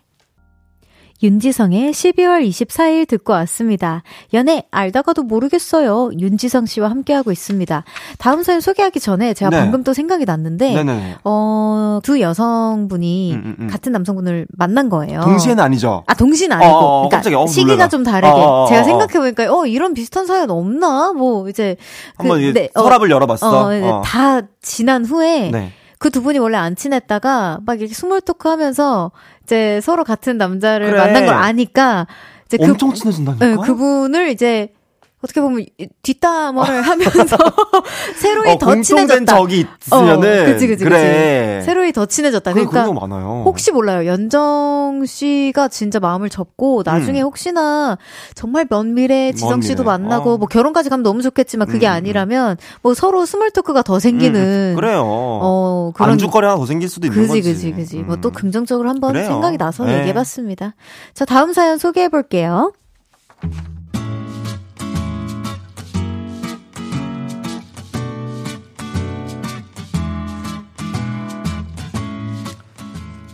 [1.21, 4.03] 윤지성의 12월 24일 듣고 왔습니다.
[4.33, 6.11] 연애 알다가도 모르겠어요.
[6.17, 7.83] 윤지성 씨와 함께하고 있습니다.
[8.17, 9.59] 다음 사연 소개하기 전에 제가 네.
[9.59, 11.17] 방금 또 생각이 났는데, 네네.
[11.25, 13.67] 어, 두 여성분이 음, 음, 음.
[13.67, 15.21] 같은 남성분을 만난 거예요.
[15.21, 16.03] 동시에는 아니죠?
[16.07, 16.77] 아, 동시는 아니고.
[16.77, 17.89] 어, 그러니까 어, 시기가 놀래라.
[17.89, 18.31] 좀 다르게.
[18.31, 18.83] 어, 어, 어 제가 어.
[18.83, 21.11] 생각해보니까, 어, 이런 비슷한 사연 없나?
[21.13, 21.75] 뭐, 이제.
[22.17, 24.01] 그, 한번 그, 네, 서랍을 열어봤어.
[24.03, 25.51] 다 지난 후에.
[25.51, 25.73] 네.
[25.99, 29.11] 그 두 분이 원래 안 친했다가 막 이렇게 small talk 하면서
[29.43, 30.97] 이제 서로 같은 남자를 그래.
[30.97, 32.07] 만난 걸 아니까
[32.45, 33.45] 이제 그 엄청 친해진다니까.
[33.45, 34.73] 네, 그분을 이제
[35.21, 35.65] 어떻게 보면
[36.01, 37.37] 뒷담화를 하면서
[38.15, 39.25] 새로이 어, 더 친해졌다.
[39.25, 41.55] 적이 있으면은 어, 그치, 그치, 그래.
[41.57, 41.65] 그치.
[41.65, 42.53] 새로이 더 친해졌다.
[42.53, 43.43] 그러니까 그런 많아요.
[43.45, 44.05] 혹시 몰라요.
[44.05, 47.25] 연정 씨가 진짜 마음을 접고 나중에 음.
[47.25, 47.97] 혹시나
[48.33, 49.91] 정말 먼 미래 지성 씨도 미래.
[49.91, 50.37] 만나고 어.
[50.37, 51.91] 뭐 결혼까지 가면 너무 좋겠지만 그게 음.
[51.91, 51.95] 음.
[51.95, 54.75] 아니라면 뭐 서로 small talk가 더 생기는 음.
[54.75, 55.03] 그래요.
[55.05, 57.41] 어 그런 안주거리 하나 더 생길 수도 있는 그지, 거지.
[57.41, 59.27] 그지 그지 뭐 또 긍정적으로 한번 그래요.
[59.27, 59.97] 생각이 나서 네.
[59.99, 60.75] 얘기해 봤습니다.
[61.13, 62.71] 자 다음 사연 소개해 볼게요.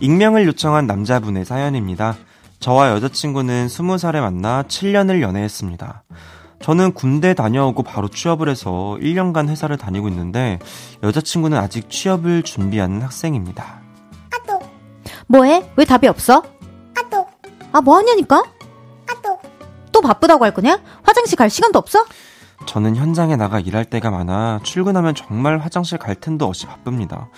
[0.00, 2.16] 익명을 요청한 남자분의 사연입니다.
[2.60, 6.04] 저와 여자친구는 20살에 만나 7년을 연애했습니다.
[6.60, 10.58] 저는 군대 다녀오고 바로 취업을 해서 1년간 회사를 다니고 있는데
[11.02, 13.80] 여자친구는 아직 취업을 준비하는 학생입니다.
[14.30, 14.60] 아또
[15.26, 15.70] 뭐해?
[15.76, 16.42] 왜 답이 없어?
[16.96, 17.26] 아또
[17.72, 18.42] 아 뭐하냐니까?
[19.08, 19.38] 아또
[19.92, 20.80] 또 바쁘다고 할 거냐?
[21.02, 22.04] 화장실 갈 시간도 없어?
[22.64, 27.28] 저는 현장에 나가 일할 때가 많아 출근하면 정말 화장실 갈 틈도 없이 바쁩니다.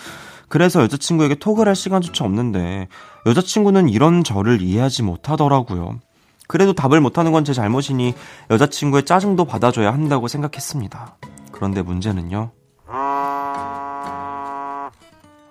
[0.49, 2.89] 그래서 여자친구에게 톡을 할 시간조차 없는데
[3.27, 5.99] 여자친구는 이런 저를 이해하지 못하더라고요.
[6.47, 8.15] 그래도 답을 못하는 건 제 잘못이니
[8.51, 11.17] 여자친구의 짜증도 받아줘야 한다고 생각했습니다.
[11.53, 12.51] 그런데 문제는요.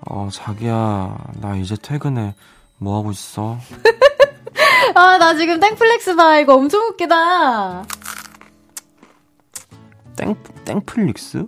[0.09, 2.33] 어, 자기야, 나 이제 퇴근해.
[2.77, 3.57] 뭐 하고 있어?
[4.95, 6.39] 아, 나 지금 땡플렉스 봐.
[6.39, 7.83] 이거 엄청 웃기다.
[10.15, 10.35] 땡,
[10.65, 11.45] 땡플릭스?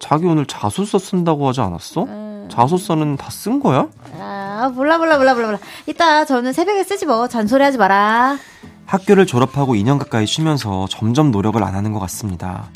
[0.00, 2.04] 자기 오늘 자소서 쓴다고 하지 않았어?
[2.04, 2.48] 음.
[2.50, 3.88] 자소서는 다 쓴 거야?
[4.18, 5.58] 아, 몰라, 몰라, 몰라, 몰라, 몰라.
[5.86, 7.28] 이따 저는 새벽에 쓰지 뭐.
[7.28, 8.38] 잔소리 하지 마라.
[8.86, 12.70] 학교를 졸업하고 2년 가까이 쉬면서 점점 노력을 안 하는 것 같습니다.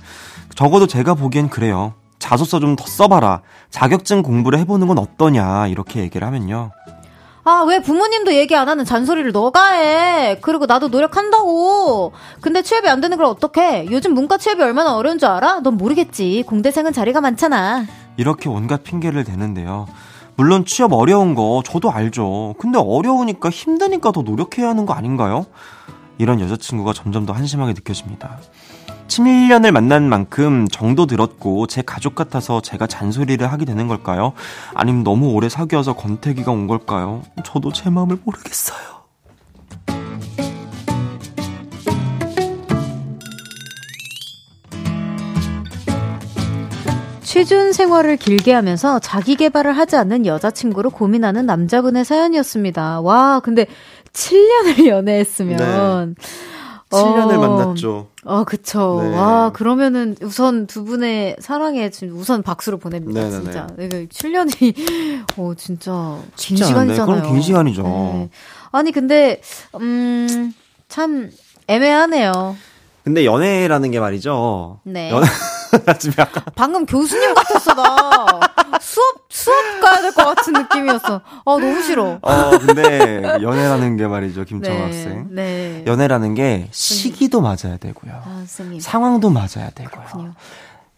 [0.54, 1.94] 적어도 제가 보기엔 그래요.
[2.18, 3.40] 자소서 좀 더 써봐라.
[3.70, 5.68] 자격증 공부를 해보는 건 어떠냐.
[5.68, 6.70] 이렇게 얘기를 하면요.
[7.44, 10.38] 아, 왜 부모님도 얘기 안 하는 잔소리를 너가 해.
[10.42, 12.12] 그리고 나도 노력한다고.
[12.40, 13.88] 근데 취업이 안 되는 걸 어떡해.
[13.90, 15.60] 요즘 문과 취업이 얼마나 어려운 줄 알아?
[15.60, 16.44] 넌 모르겠지.
[16.46, 17.84] 공대생은 자리가 많잖아.
[18.16, 19.88] 이렇게 온갖 핑계를 대는데요.
[20.36, 22.54] 물론 취업 어려운 거 저도 알죠.
[22.58, 25.46] 근데 어려우니까 힘드니까 더 노력해야 하는 거 아닌가요?
[26.18, 28.38] 이런 여자친구가 점점 더 한심하게 느껴집니다.
[29.12, 34.32] 7년을 만난 만큼 정도 들었고 제 가족 같아서 제가 잔소리를 하게 되는 걸까요?
[34.72, 37.22] 아니면 너무 오래 사귀어서 권태기가 온 걸까요?
[37.44, 39.02] 저도 제 마음을 모르겠어요.
[47.22, 53.02] 취준 생활을 길게 하면서 자기 개발을 하지 않는 여자친구로 고민하는 남자분의 사연이었습니다.
[53.02, 53.66] 와, 근데
[54.12, 56.14] 7년을 연애했으면.
[56.18, 56.51] 네.
[56.92, 58.06] 7년을 어, 만났죠.
[58.24, 59.00] 어, 그쵸.
[59.02, 59.16] 네.
[59.16, 63.20] 와, 그러면은 우선 두 분의 사랑에 지금 우선 박수를 보냅니다.
[63.20, 63.42] 네네네.
[63.42, 63.66] 진짜.
[63.78, 67.06] 이게 7년이, 어, 진짜 긴 시간이잖아요.
[67.06, 67.82] 그럼 긴 시간이죠.
[67.82, 68.30] 네.
[68.70, 69.40] 아니, 근데,
[69.80, 70.52] 음,
[70.88, 71.30] 참
[71.66, 72.56] 애매하네요.
[73.04, 74.80] 근데 연애라는 게 말이죠.
[74.84, 75.10] 네.
[75.10, 75.22] 연...
[75.98, 78.40] 지금 약간 방금 교수님 같았어 나
[78.80, 81.16] 수업 수업 가야 될 것 같은 느낌이었어.
[81.24, 82.18] 아 너무 싫어.
[82.20, 85.26] 어 근데 연애라는 게 말이죠 김청 네, 학생.
[85.30, 85.84] 네.
[85.86, 88.12] 연애라는 게 시기도 맞아야 되고요.
[88.24, 88.44] 아,
[88.80, 90.04] 상황도 맞아야 되고요.
[90.04, 90.34] 그렇군요.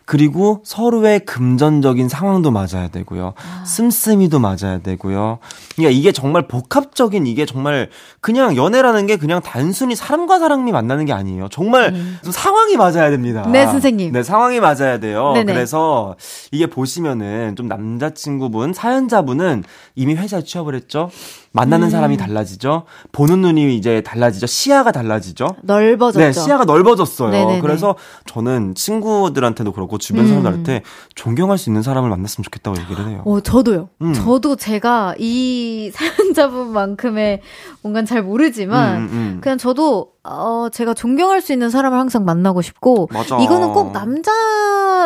[0.07, 3.33] 그리고 서로의 금전적인 상황도 맞아야 되고요.
[3.37, 3.65] 아.
[3.65, 5.39] 씀씀이도 맞아야 되고요.
[5.77, 7.89] 그러니까 이게 정말 복합적인 이게 정말
[8.21, 11.49] 그냥 연애라는 게 그냥 단순히 사람과 사람이 만나는 게 아니에요.
[11.51, 12.19] 정말 음.
[12.23, 13.49] 상황이 맞아야 됩니다.
[13.51, 14.13] 네, 선생님.
[14.13, 15.33] 네, 상황이 맞아야 돼요.
[15.35, 15.53] 네네.
[15.53, 16.17] 그래서
[16.51, 21.11] 이게 보시면은 좀 남자친구분, 사연자분은 이미 회사에 취업을 했죠.
[21.55, 21.91] 만나는 음.
[21.91, 22.83] 사람이 달라지죠.
[23.13, 24.47] 보는 눈이 이제 달라지죠.
[24.47, 25.55] 시야가 달라지죠.
[25.63, 26.19] 넓어졌죠.
[26.19, 27.31] 네, 시야가 넓어졌어요.
[27.31, 27.61] 네네네.
[27.61, 27.95] 그래서
[28.27, 30.29] 저는 친구들한테도 그렇고 주변 음.
[30.29, 30.83] 사람들한테
[31.15, 33.23] 존경할 수 있는 사람을 만났으면 좋겠다고 얘기를 해요.
[33.25, 33.89] 어, 저도요.
[34.03, 34.13] 음.
[34.13, 37.41] 저도 제가 이 사연자분만큼의
[37.83, 39.39] 뭔가 잘 모르지만 음, 음, 음.
[39.41, 43.39] 그냥 저도 어, 제가 존경할 수 있는 사람을 항상 만나고 싶고, 맞아.
[43.41, 44.31] 이거는 꼭 남자,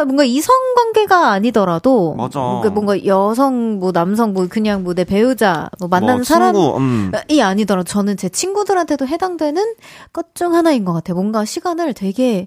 [0.04, 2.38] 뭔가 이성 관계가 아니더라도, 맞아.
[2.40, 7.12] 뭔가, 뭔가 여성, 뭐 남성, 뭐 그냥 뭐 내 배우자, 뭐 만나는 뭐, 사람이 음.
[7.40, 9.74] 아니더라도 저는 제 친구들한테도 해당되는
[10.12, 11.16] 것 중 하나인 것 같아요.
[11.16, 12.46] 뭔가 시간을 되게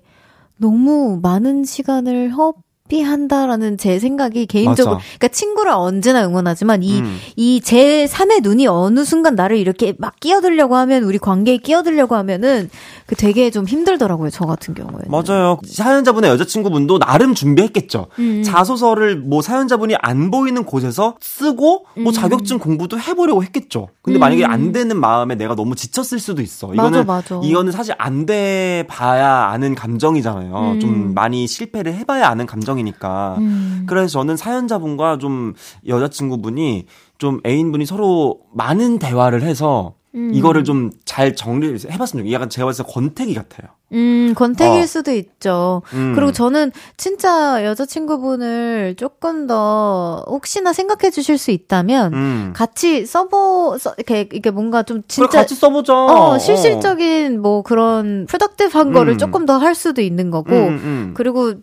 [0.57, 2.53] 너무 많은 시간을 허,
[2.99, 5.05] 한다라는 제 생각이 개인적으로 맞아.
[5.05, 7.01] 그러니까 친구를 언제나 응원하지만 이
[7.35, 8.07] 이제 음.
[8.11, 12.69] 3의 눈이 어느 순간 나를 이렇게 막 끼어들려고 하면 우리 관계에 끼어들려고 하면은
[13.05, 18.41] 그 되게 좀 힘들더라고요 저 같은 경우에 맞아요 사연자분의 여자친구분도 나름 준비했겠죠 음.
[18.43, 22.11] 자소서를 뭐 사연자분이 안 보이는 곳에서 쓰고 뭐 음.
[22.11, 24.21] 자격증 공부도 해보려고 했겠죠 근데 음.
[24.21, 27.47] 만약에 안 되는 마음에 내가 너무 지쳤을 수도 있어 이거는 맞아, 맞아.
[27.47, 31.13] 이거는 사실 안 돼 봐야 아는 감정이잖아요 좀 음.
[31.13, 33.35] 많이 실패를 해봐야 아는 감정이 상황이니까.
[33.39, 33.83] 음.
[33.87, 35.53] 그래서 저는 사연자분과 좀
[35.87, 36.85] 여자친구분이
[37.17, 40.31] 좀 애인분이 서로 많은 대화를 해서 음.
[40.33, 42.33] 이거를 좀 잘 정리를 해봤으면 좋겠어요.
[42.33, 43.69] 약간 제가 봤을 때 권태기 같아요.
[43.93, 44.85] 음, 권태기일 어.
[44.85, 45.81] 수도 있죠.
[45.93, 46.13] 음.
[46.15, 52.53] 그리고 저는 진짜 여자친구분을 조금 더 혹시나 생각해 주실 수 있다면 음.
[52.55, 55.27] 같이 써보, 써, 이렇게, 이게 뭔가 좀 진짜.
[55.39, 55.93] 같이 써보죠.
[55.93, 57.41] 어, 실질적인 어.
[57.41, 59.17] 뭐 그런 프로덕티브한 거를 음.
[59.17, 60.51] 조금 더 할 수도 있는 거고.
[60.55, 61.13] 음, 음.
[61.15, 61.53] 그리고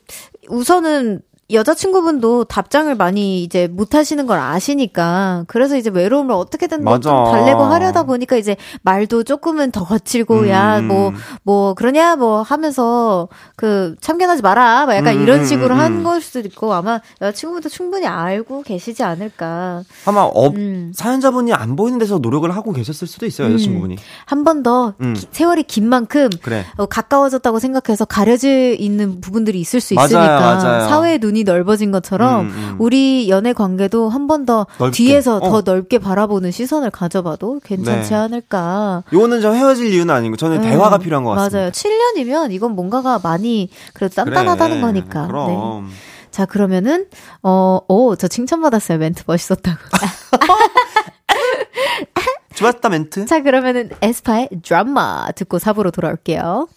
[0.48, 7.62] 우선은 여자친구분도 답장을 많이 이제 못 하시는 걸 아시니까 그래서 이제 외로움을 어떻게든 뭐좀 달래고
[7.62, 10.48] 하려다 보니까 이제 말도 조금은 더 거칠고 음.
[10.48, 11.12] 야뭐뭐
[11.44, 15.22] 뭐 그러냐 뭐 하면서 그 참견하지 마라 뭐 약간 음.
[15.22, 15.80] 이런 식으로 음.
[15.80, 20.92] 한걸 수도 있고 아마 여자친구분도 충분히 알고 계시지 않을까 아마 어, 음.
[20.94, 23.98] 사연자분이 안 보이는 데서 노력을 하고 계셨을 수도 있어요 여자친구분이 음.
[24.26, 25.16] 한번 더 음.
[25.30, 26.66] 세월이 긴 만큼 그래.
[26.76, 30.88] 어, 가까워졌다고 생각해서 가려져 있는 부분들이 있을 수 있으니까 맞아요, 맞아요.
[30.90, 32.76] 사회의 눈이 눈이 넓어진 것처럼 음, 음.
[32.78, 35.50] 우리 연애 관계도 한 번 더 뒤에서 어.
[35.50, 38.14] 더 넓게 바라보는 시선을 가져봐도 괜찮지 네.
[38.14, 39.02] 않을까.
[39.12, 40.70] 요거는 저 헤어질 이유는 아니고 저는 네.
[40.70, 41.58] 대화가 필요한 것 같습니다.
[41.58, 41.70] 맞아요.
[41.72, 44.80] 7년이면 이건 뭔가가 많이 그래도 단단하다는 그래.
[44.86, 45.26] 거니까.
[45.26, 45.86] 그럼.
[45.88, 45.92] 네.
[46.30, 47.06] 자, 그러면은
[47.42, 48.98] 어, 오, 저 칭찬받았어요.
[48.98, 49.78] 멘트 멋있었다고.
[52.54, 53.26] 좋았다 멘트.
[53.26, 56.68] 자, 그러면은 에스파의 드라마 듣고 사부로 돌아올게요.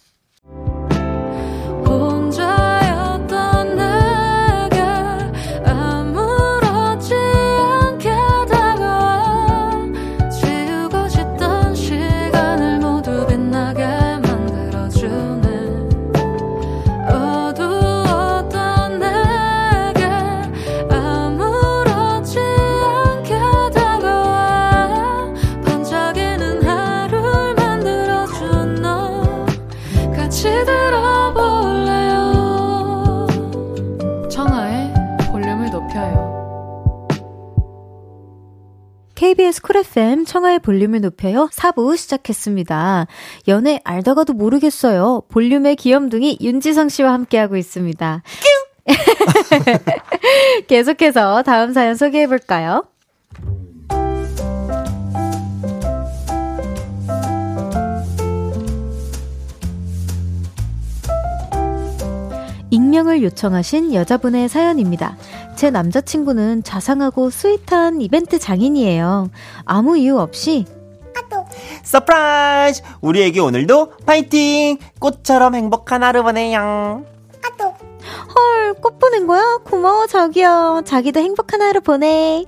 [39.32, 43.06] KBS 쿨 FM 청하의 볼륨을 높여요 4부 시작했습니다.
[43.48, 45.22] 연애 알다가도 모르겠어요.
[45.30, 48.22] 볼륨의 귀염둥이 윤지성 씨와 함께하고 있습니다.
[50.68, 52.84] 계속해서 다음 사연 소개해 볼까요?
[62.70, 65.16] 익명을 요청하신 여자분의 사연입니다.
[65.62, 69.30] 제 남자친구는 자상하고 sweet한 이벤트 장인이에요.
[69.64, 70.64] 아무 이유 없이
[71.84, 72.82] Surprise!
[73.00, 74.78] 우리 애기 오늘도 파이팅!
[74.98, 77.04] 꽃처럼 행복한 하루 보내요.
[78.34, 79.60] 헐, 꽃 보낸 거야?
[79.62, 80.82] 고마워, 자기야.
[80.84, 82.44] 자기도 행복한 하루 보내.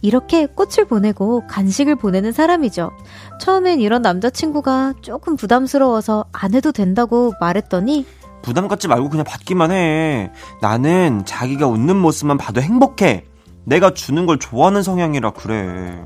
[0.00, 2.92] 이렇게 꽃을 보내고 간식을 보내는 사람이죠.
[3.40, 8.06] 처음엔 이런 남자친구가 조금 부담스러워서 안 해도 된다고 말했더니
[8.42, 10.32] 부담 갖지 말고 그냥 받기만 해.
[10.60, 13.24] 나는 자기가 웃는 모습만 봐도 행복해.
[13.64, 16.02] 내가 주는 걸 좋아하는 성향이라 그래.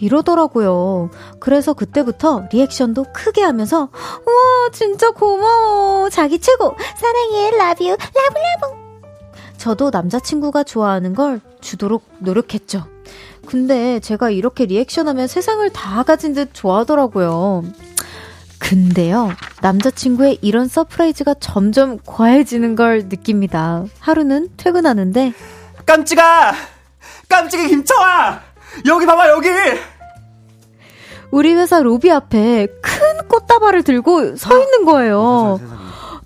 [0.00, 1.10] 이러더라고요.
[1.40, 3.88] 그래서 그때부터 리액션도 크게 하면서
[4.26, 6.08] 우와 진짜 고마워.
[6.10, 6.76] 자기 최고.
[6.96, 7.50] 사랑해.
[7.50, 8.13] Love you.
[8.13, 8.78] Love love.
[9.56, 12.84] 저도 남자친구가 좋아하는 걸 주도록 노력했죠.
[13.46, 17.64] 근데 제가 이렇게 리액션하면 세상을 다 가진 듯 좋아하더라고요.
[18.58, 19.30] 근데요,
[19.62, 23.84] 남자친구의 이런 surprise가 점점 과해지는 걸 느낍니다.
[24.00, 25.32] 하루는 퇴근하는데,
[25.86, 26.52] 깜찍아!
[27.28, 28.40] 깜찍이 김청하!
[28.86, 29.48] 여기 봐봐, 여기!
[31.30, 35.60] 우리 회사 로비 앞에 큰 꽃다발을 들고 서 있는 거예요.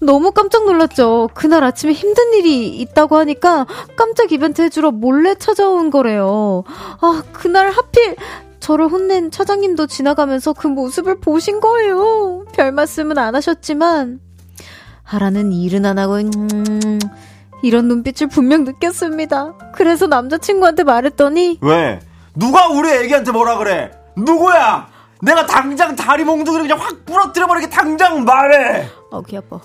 [0.01, 1.29] 너무 깜짝 놀랐죠.
[1.33, 3.67] 그날 아침에 힘든 일이 있다고 하니까
[3.97, 6.65] 깜짝 이벤트 해주러 몰래 찾아온 거래요.
[7.01, 8.17] 아, 그날 하필
[8.63, 12.45] 저를 혼낸 차장님도 지나가면서 그 모습을 보신 거예요.
[12.55, 14.21] 별 말씀은 안 하셨지만,
[15.03, 16.99] 하라는 일은 안 하고, 음,
[17.65, 19.73] 이런 눈빛을 분명 느꼈습니다.
[19.75, 21.99] 그래서 남자친구한테 말했더니, 왜?
[22.37, 23.91] 누가 우리 애기한테 뭐라 그래?
[24.17, 24.87] 누구야?
[25.23, 28.89] 내가 당장 다리 몽둥이를 그냥 확 부러뜨려 버리게 당장 말해!
[29.11, 29.59] 어, 귀 아파.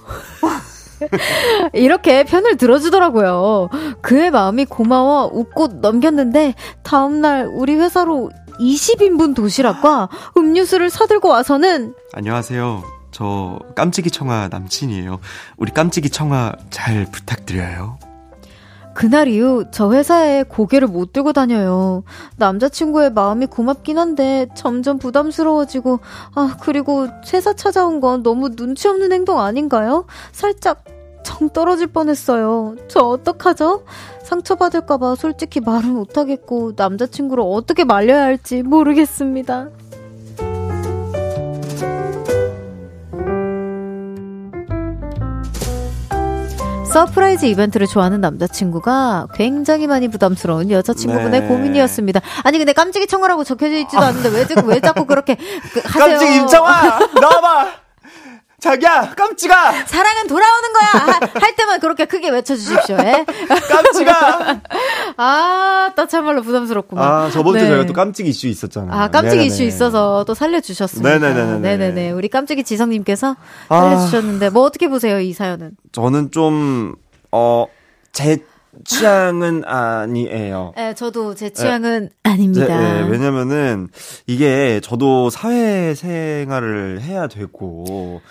[1.74, 3.70] 이렇게 편을 들어주더라고요.
[4.02, 12.84] 그의 마음이 고마워 웃고 넘겼는데, 다음날 우리 회사로 20인분 도시락과 음료수를 사들고 와서는 안녕하세요.
[13.12, 15.20] 저 깜찍이 청아 남친이에요.
[15.58, 17.98] 우리 깜찍이 청아 잘 부탁드려요.
[18.94, 22.04] 그날 이후 저 회사에 고개를 못 들고 다녀요.
[22.38, 26.00] 남자친구의 마음이 고맙긴 한데 점점 부담스러워지고
[26.34, 30.06] 아 그리고 회사 찾아온 건 너무 눈치 없는 행동 아닌가요?
[30.32, 30.84] 살짝
[31.24, 32.76] 정 떨어질 뻔했어요.
[32.88, 33.84] 저 어떡하죠?
[34.24, 39.70] 상처받을까봐 솔직히 말을 못하겠고 남자친구를 어떻게 말려야 할지 모르겠습니다.
[46.98, 51.48] surprise 이벤트를 좋아하는 남자친구가 굉장히 많이 부담스러운 여자친구분의 네.
[51.48, 52.22] 고민이었습니다.
[52.44, 56.18] 아니 근데 깜찍이 청하라고 적혀져 있지도 않는데 왜, 왜 자꾸 그렇게 그, 하세요?
[56.18, 57.87] 깜찍이 김청하 나와봐.
[58.60, 59.86] 자기야, 깜찍아!
[59.86, 61.20] 사랑은 돌아오는 거야!
[61.36, 63.24] 할 때만 그렇게 크게 외쳐주십시오, 예?
[63.70, 64.62] 깜찍아!
[65.18, 67.08] 아, 또 참말로 부담스럽구만.
[67.08, 67.68] 아, 저번주에 네.
[67.68, 68.92] 저희가 또 깜찍이 이슈 있었잖아요.
[68.92, 69.46] 아, 깜찍이 네네네.
[69.46, 71.20] 이슈 있어서 또 살려주셨습니다.
[71.20, 71.60] 네네네.
[71.60, 72.12] 네 네네.
[72.12, 73.36] 우리 깜찍이 지성님께서
[73.70, 73.80] 아.
[73.80, 74.50] 살려주셨는데, 아...
[74.50, 75.78] 뭐 어떻게 보세요, 이 사연은?
[75.92, 76.96] 저는 좀,
[77.32, 77.68] 어,
[78.12, 78.40] 제
[78.86, 80.74] 취향은 아니에요.
[80.76, 82.32] 네, 저도 제 취향은 네.
[82.32, 82.66] 아닙니다.
[82.66, 83.88] 네, 네, 왜냐면은
[84.26, 88.22] 이게 저도 사회생활을 해야 되고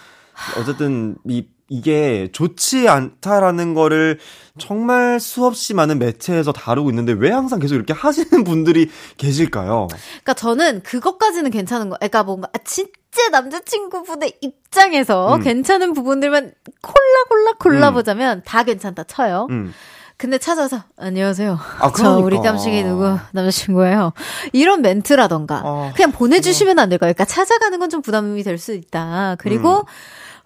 [0.58, 4.20] 어쨌든 이 이게 좋지 않다라는 거를
[4.56, 9.88] 정말 수없이 많은 매체에서 다루고 있는데 왜 항상 계속 이렇게 하시는 분들이 계실까요?
[9.90, 11.96] 그러니까 저는 그것까지는 괜찮은 거.
[11.96, 15.40] 그러니까 뭔가 진짜 남자친구분의 입장에서 음.
[15.42, 18.42] 괜찮은 부분들만 콜라 콜라 골라 보자면 음.
[18.44, 19.48] 다 괜찮다 쳐요.
[19.50, 19.72] 음.
[20.18, 21.58] 근데 찾아서 안녕하세요.
[21.80, 24.12] 아, 저 우리 깜찍이 누구 남자친구예요.
[24.52, 27.12] 이런 멘트라던가 아, 그냥 보내주시면 안 될까요?
[27.12, 29.34] 그러니까 찾아가는 건 좀 부담이 될 수 있다.
[29.40, 29.84] 그리고 음.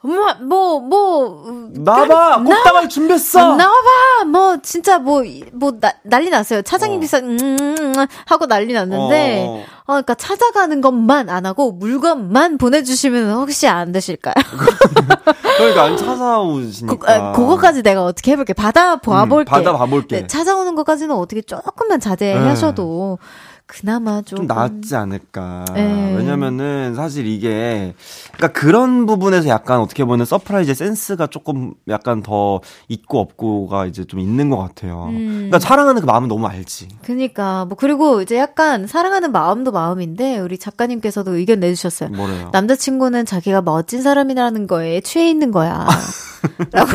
[0.03, 1.71] 뭐, 뭐, 뭐.
[1.73, 2.43] 나와봐!
[2.43, 3.57] 꽃다발 준비했어!
[3.57, 4.25] 나와봐!
[4.31, 5.23] 뭐, 진짜 뭐,
[5.53, 6.63] 뭐, 나, 난리 났어요.
[6.63, 7.21] 차장님 비싸, 어.
[7.21, 9.63] 음, 음, 음, 하고 난리 났는데, 어.
[9.91, 14.35] 어, 그러니까 찾아가는 것만 안 하고 물건만 보내주시면 혹시 안 되실까요?
[15.59, 16.97] 그러니까 안 찾아오시니까.
[16.97, 18.55] 그, 아, 그거까지 내가 어떻게 해볼게.
[18.55, 19.51] 받아 봐볼게.
[19.51, 20.21] 음, 받아 봐볼게.
[20.21, 23.19] 네, 찾아오는 것까지는 어떻게 조금만 자제하셔도.
[23.21, 23.27] 네.
[23.71, 25.65] 그나마 좀, 좀 낫지 않을까.
[25.75, 26.13] 네.
[26.17, 27.95] 왜냐면은 사실 이게
[28.33, 34.19] 그러니까 그런 부분에서 약간 어떻게 보면 surprise 센스가 조금 약간 더 있고 없고가 이제 좀
[34.19, 35.07] 있는 것 같아요.
[35.11, 35.29] 음.
[35.37, 36.89] 그러니까 사랑하는 그 마음은 너무 알지.
[37.03, 42.11] 그니까 뭐 그리고 이제 약간 사랑하는 마음도 마음인데 우리 작가님께서도 의견 내주셨어요.
[42.11, 42.51] 뭐래요?
[42.53, 45.87] 남자친구는 자기가 멋진 사람이라는 거에 취해 있는 거야.
[46.73, 46.91] 라고.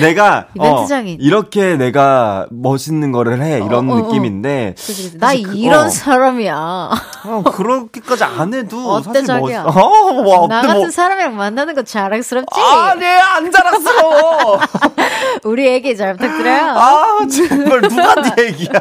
[0.00, 0.86] 내가 어,
[1.18, 4.00] 이렇게 내가 멋있는 거를 해 이런 어, 어, 어.
[4.02, 5.88] 느낌인데 그치, 나 그, 이런 어.
[5.88, 6.90] 사람이야.
[7.24, 9.62] 어, 그렇게까지 안 해도 어때 사실 자기야?
[9.64, 9.76] 멋...
[9.76, 10.90] 어, 뭐, 나 같은 뭐...
[10.90, 12.60] 사람이랑 만나는 거 자랑스럽지?
[12.60, 14.60] 아, 네, 안 자랑스러워.
[15.44, 16.74] 우리 애기 잘 부탁드려요.
[16.76, 18.80] 아, 정말 누가 네 애기야?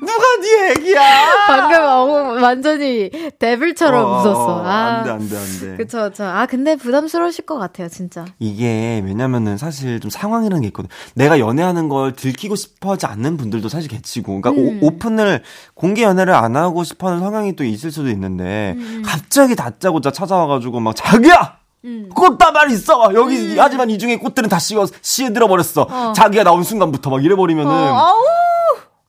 [0.00, 1.00] 누가 네 애기야?
[1.46, 2.04] 방금 어,
[2.40, 4.64] 완전히 데빌처럼 어, 웃었어.
[4.64, 5.76] 아, 안 돼, 안 돼, 안 돼.
[5.76, 6.24] 그쵸, 저.
[6.24, 8.24] 아, 근데 부담스러우실 것 같아요, 진짜.
[8.38, 10.90] 이게, 왜냐면은 사실 좀 상황이라는 게 있거든.
[11.14, 14.40] 내가 연애하는 걸 들키고 싶어 하지 않는 분들도 사실 계치고.
[14.40, 14.80] 그러니까 음.
[14.82, 15.42] 오, 픈을
[15.74, 19.02] 공개 연애를 안 하고 싶어 하는 상황이 또 있을 수도 있는데, 음.
[19.04, 21.58] 갑자기 다짜고짜 찾아와가지고 막, 자기야!
[21.84, 22.10] 음.
[22.14, 23.12] 꽃다발 있어!
[23.14, 23.56] 여기, 음.
[23.58, 25.86] 하지만 이 중에 꽃들은 다 씌어, 씨에들어 버렸어.
[25.90, 26.12] 어.
[26.14, 27.72] 자기가 나온 순간부터 막 이래버리면은.
[27.72, 28.14] 어,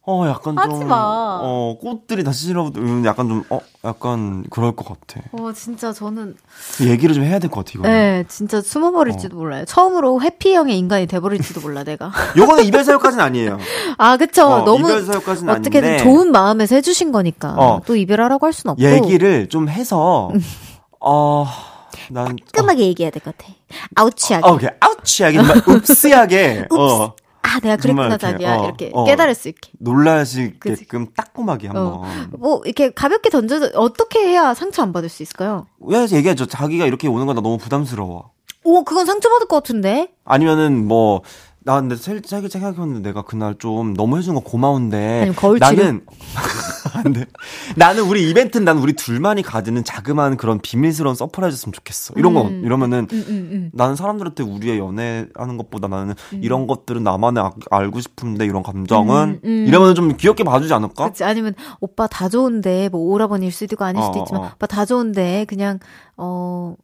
[0.04, 0.88] 어, 약간 좀.
[0.88, 1.40] 마.
[1.44, 5.22] 어, 꽃들이 다시 실어, 음, 약간 좀, 어, 약간 그럴 것 같아.
[5.32, 6.36] 어, 진짜 저는.
[6.82, 7.88] 얘기를 좀 해야 될 것 같아, 이거.
[7.88, 9.40] 네, 진짜 숨어버릴지도 어.
[9.40, 9.64] 몰라요.
[9.66, 12.12] 처음으로 해피형의 인간이 돼버릴지도 몰라, 내가.
[12.36, 13.60] 요거는 이별 사유까지는 아니에요.
[14.00, 14.48] 아, 그쵸.
[14.48, 14.90] 어, 너무.
[14.90, 16.04] 이별 사유까지는 어떻게든 아닌데.
[16.04, 17.54] 좋은 마음에서 해주신 거니까.
[17.56, 17.82] 어.
[17.86, 18.82] 또 이별하라고 할 순 없고.
[18.84, 20.32] 얘기를 좀 해서,
[21.00, 21.46] 어,
[22.10, 22.36] 난.
[22.54, 22.86] 깔끔하게 어.
[22.88, 23.54] 얘기해야 될 것 같아.
[23.96, 24.48] 아우치하게.
[24.50, 24.70] 어, 오케이.
[24.80, 25.38] 아우치하게.
[25.70, 26.68] 읍스하게.
[26.76, 27.14] 어.
[27.44, 28.58] 아, 내가 그랬구나, 자기야.
[28.58, 29.72] 어, 이렇게 어, 깨달을 수 있게.
[29.80, 31.86] 놀라시게끔 따끔하게 한번.
[31.86, 32.04] 어.
[32.38, 35.66] 뭐, 이렇게 가볍게 던져서 어떻게 해야 상처 안 받을 수 있을까요?
[35.80, 36.46] 왜 얘기하죠.
[36.46, 38.32] 자기가 이렇게 오는 거나 너무 부담스러워.
[38.64, 40.10] 오, 그건 상처받을 것 같은데?
[40.24, 41.22] 아니면은 뭐,
[41.64, 46.06] 나 근데 살짝 생각해봤는데 내가 그날 좀 너무 해준 거 고마운데 나는
[46.94, 47.26] 안 돼
[47.76, 52.62] 나는 우리 이벤트는 나는 우리 둘만이 가지는 자그마한 그런 비밀스러운 surprise였으면 좋겠어 이런 거 음.
[52.64, 56.40] 이러면은 음, 음, 음, 나는 사람들한테 우리의 연애하는 것보다 나는 음.
[56.44, 61.06] 이런 것들은 나만의 아, 알고 싶은데 이런 감정은 음, 이러면 좀 귀엽게 봐주지 않을까?
[61.06, 64.52] 그치 아니면 오빠 다 좋은데 뭐 오라버니일 수도 있고 아닐 수도 어, 있지만 어.
[64.56, 65.80] 오빠 다 좋은데 그냥
[66.18, 66.76] 어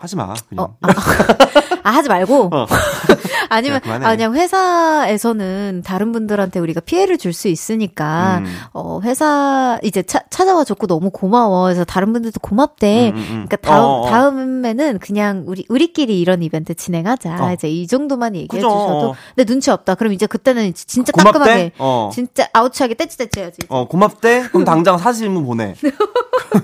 [0.00, 0.34] 하지 마.
[0.48, 0.64] 그냥.
[0.64, 0.88] 어, 아,
[1.84, 2.50] 아, 하지 말고.
[2.52, 2.66] 어.
[3.50, 8.46] 아니면 야, 아, 그냥 회사에서는 다른 분들한테 우리가 피해를 줄 수 있으니까 음.
[8.72, 11.64] 어 회사 이제 차, 찾아와 줬고 너무 고마워.
[11.64, 13.10] 그래서 다른 분들도 고맙대.
[13.10, 13.26] 음, 음, 음.
[13.46, 14.00] 그러니까 다음 어어.
[14.00, 14.10] 어.
[14.10, 17.36] 다음에는 그냥 우리 우리끼리 이런 이벤트 진행하자.
[17.44, 17.52] 어.
[17.52, 18.68] 이제 이 정도만 얘기해 그죠.
[18.68, 19.14] 주셔도.
[19.36, 19.94] 근데 눈치 없다.
[19.94, 21.38] 그럼 이제 그때는 진짜 고맙대?
[21.38, 22.10] 따끔하게 어.
[22.12, 23.58] 진짜 아우치하게 떼치떼치 해야지.
[23.68, 24.48] 어 고맙대.
[24.48, 25.74] 그럼 당장 사진문 보내.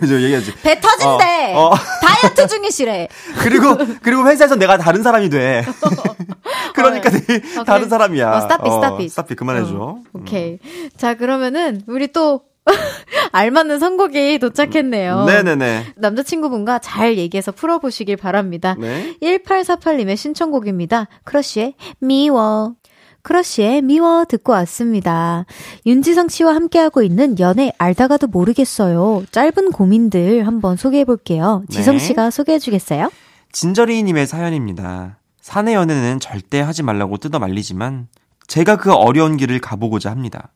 [0.02, 0.54] 이제 얘기하지.
[0.62, 1.54] 배 터진대.
[1.54, 1.74] 어, 어.
[2.02, 3.08] 다이어트 중이시래.
[3.40, 5.64] 그리고 그리고 회사에서 내가 다른 사람이 돼.
[6.74, 8.36] 그러니까 어, 어, 다른 사람이야.
[8.36, 9.15] 어, stop it stop it.
[9.15, 9.74] stop it 그만해 줘.
[9.76, 10.58] 어, 오케이.
[10.64, 10.88] 음.
[10.96, 12.42] 자 그러면은 우리 또
[13.32, 15.24] 알맞는 선곡이 도착했네요.
[15.24, 15.94] 네네네.
[15.96, 18.74] 남자친구분과 잘 얘기해서 풀어보시길 바랍니다.
[18.78, 19.14] 네.
[19.22, 21.08] 1848님의 신청곡입니다.
[21.24, 22.74] 크러쉬의 미워.
[23.24, 25.46] 크러쉬의 미워 듣고 왔습니다.
[25.86, 29.24] 윤지성 씨와 함께하고 있는 연애 알다가도 모르겠어요.
[29.32, 31.64] 짧은 고민들 한번 소개해 볼게요.
[31.70, 32.04] 지성 네.
[32.04, 33.10] 씨가 소개해 주겠어요?
[33.50, 35.18] 진저리님의 사연입니다.
[35.40, 38.08] 사내 연애는 절대 하지 말라고 뜯어 말리지만
[38.46, 40.50] 제가 그 어려운 길을 가보고자 합니다.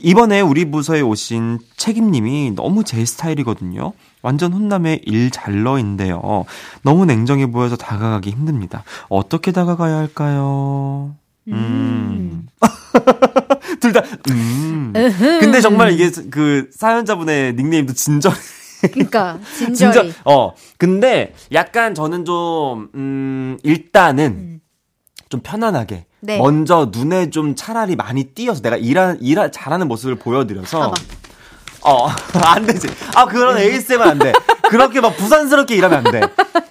[0.00, 3.92] 이번에 우리 부서에 오신 책임님이 너무 제 스타일이거든요.
[4.22, 6.44] 완전 혼남의 일잘러인데요.
[6.82, 8.82] 너무 냉정해 보여서 다가가기 힘듭니다.
[9.08, 11.14] 어떻게 다가가야 할까요?
[11.52, 12.46] 음.
[13.80, 14.92] 둘 다, 음.
[15.40, 18.32] 근데 정말 이게 그 사연자분의 닉네임도 진절.
[18.92, 19.74] 그니까, 진절이.
[19.74, 20.52] 진절, 어.
[20.78, 24.60] 근데 약간 저는 좀, 음, 일단은 음.
[25.28, 26.06] 좀 편안하게.
[26.20, 26.38] 네.
[26.38, 30.80] 먼저 눈에 좀 차라리 많이 띄어서 내가 일하, 일 잘하는 모습을 보여드려서.
[30.80, 30.94] 봐봐.
[31.82, 32.08] 어,
[32.44, 32.88] 안 되지.
[33.14, 33.62] 아, 그런 네.
[33.64, 34.32] ASMR 안 돼.
[34.68, 36.20] 그렇게 막 부산스럽게 일하면 안 돼.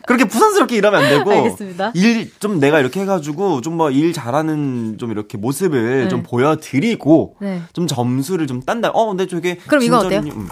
[0.06, 1.32] 그렇게 부산스럽게 일하면 안 되고.
[1.32, 1.92] 알겠습니다.
[1.96, 6.08] 일, 좀 내가 이렇게 해가지고, 좀 뭐 일 잘하는 좀 이렇게 모습을 네.
[6.10, 7.62] 좀 보여드리고, 네.
[7.74, 8.90] 좀 점수를 좀 딴다.
[8.90, 9.56] 어, 근데 저게.
[9.68, 10.20] 그럼 이거 어때요?
[10.22, 10.50] 음.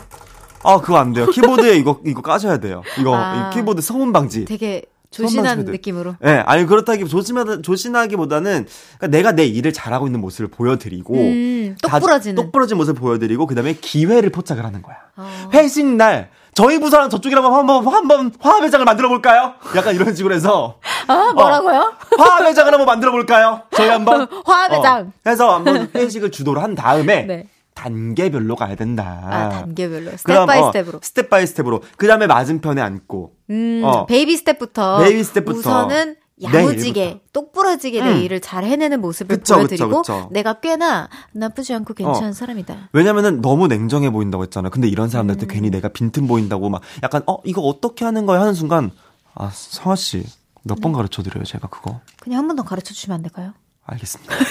[0.64, 1.28] 아, 그거 안 돼요.
[1.28, 2.82] 키보드에 이거, 이거 까셔야 돼요.
[2.99, 4.45] 이거, 아, 키보드 성운 방지.
[4.45, 4.82] 되게
[5.12, 6.16] 조신한 느낌으로.
[6.24, 11.76] 예, 네, 아니 그렇다기 조심하다 조신하기보다는 그러니까 내가 내 일을 잘하고 있는 모습을 보여드리고 음,
[11.82, 14.97] 똑부러지는 똑부러진 모습을 보여드리고 그다음에 기회를 포착을 하는 거야.
[15.18, 15.49] 어.
[15.53, 19.56] 회식 날 저희 부서랑 저쪽이랑 한번 한번 화합 회장을 만들어 볼까요?
[19.76, 21.80] 약간 이런 식으로 해서 아 뭐라고요?
[22.18, 23.64] 어, 화합 회장을 한번 만들어 볼까요?
[23.72, 27.47] 저희 한번 화합 회장 어, 해서 한번 회식을 주도를 한 다음에 네.
[27.76, 29.21] 단계별로 가야 된다.
[29.23, 30.11] 아, 단계별로.
[30.11, 30.99] 스텝 그럼, by 어, step으로.
[31.03, 31.84] step by step으로.
[31.97, 33.34] 그 다음에 맞은편에 앉고.
[33.51, 34.05] 음, 어.
[34.07, 34.99] baby step부터.
[35.03, 35.59] baby step부터.
[35.59, 38.05] 우선은 야무지게, 똑부러지게 음.
[38.05, 40.30] 내 일을 잘 해내는 모습을 그쵸, 보여드리고, 그쵸, 그쵸.
[40.32, 42.34] 내가 꽤나 나쁘지 않고 괜찮은 어.
[42.34, 42.89] 사람이다.
[42.91, 44.69] 왜냐면은 너무 냉정해 보인다고 했잖아.
[44.69, 45.47] 근데 이런 사람들한테 음.
[45.47, 48.91] 괜히 내가 빈틈 보인다고 막 약간, 어, 이거 어떻게 하는 거야 하는 순간,
[49.34, 50.26] 아, 성아 씨,
[50.63, 50.95] 몇번 네.
[50.97, 52.01] 가르쳐 드려요, 제가 그거?
[52.19, 53.53] 그냥 한 번 더 가르쳐 주시면 안 될까요?
[53.86, 54.33] 알겠습니다.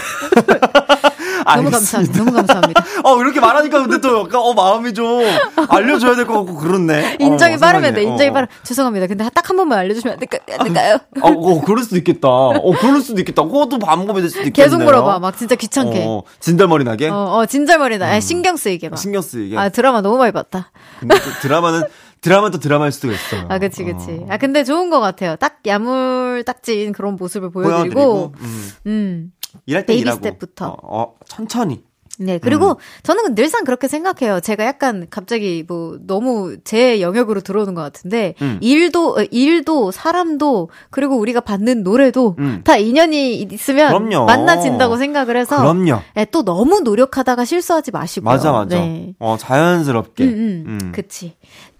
[1.56, 2.18] 너무 감사합니다.
[2.18, 2.84] 너무 감사합니다.
[3.04, 5.22] 어, 이렇게 말하니까 근데 또 약간, 어, 마음이 좀
[5.68, 7.18] 알려줘야 될 것 같고, 그렇네.
[7.20, 8.32] 인정이 어, 빠르면 돼, 인정이 어.
[8.32, 9.06] 빠르 죄송합니다.
[9.06, 10.98] 근데 딱 한 번만 알려주시면 안, 될까, 안 될까요?
[11.20, 12.28] 어, 어, 그럴 수도 있겠다.
[12.28, 13.42] 어, 그럴 수도 있겠다.
[13.42, 14.66] 그것도 방법이 될 수도 있겠네.
[14.66, 15.18] 계속 물어봐.
[15.18, 16.04] 막 진짜 귀찮게.
[16.06, 17.08] 어, 진절머리 나게?
[17.10, 18.14] 어, 어 진절머리 나.
[18.16, 18.20] 음.
[18.20, 18.96] 신경 쓰이게 막.
[18.96, 19.58] 신경 쓰이게.
[19.58, 20.70] 아, 드라마 너무 많이 봤다.
[20.98, 21.84] 근데 드라마는,
[22.24, 23.44] 드라마 도 드라마일 수도 있어요.
[23.50, 24.12] 아, 그치, 그치.
[24.12, 24.26] 어.
[24.30, 25.36] 아, 근데 좋은 것 같아요.
[25.36, 28.70] 딱 야물딱진 그런 모습을 보여드리고, 보여드리고 음.
[28.86, 29.32] 음.
[29.66, 30.16] 일할 때 baby 일하고.
[30.16, 30.68] step부터.
[30.68, 31.84] 어, 어, 천천히.
[32.18, 32.74] 네, 그리고 음.
[33.02, 34.38] 저는 늘상 그렇게 생각해요.
[34.38, 38.58] 제가 약간 갑자기 뭐 너무 제 영역으로 들어오는 것 같은데 음.
[38.60, 42.60] 일도 일도 사람도 그리고 우리가 받는 노래도 음.
[42.64, 44.26] 다 인연이 있으면 그럼요.
[44.26, 46.02] 만나진다고 생각을 해서 그럼요.
[46.14, 48.30] 네, 또 너무 노력하다가 실수하지 마시고요.
[48.30, 48.76] 맞아, 맞아.
[48.78, 49.14] 네.
[49.18, 50.24] 어 자연스럽게.
[50.24, 50.64] 음, 음.
[50.68, 50.92] 음.
[50.94, 51.34] 그치.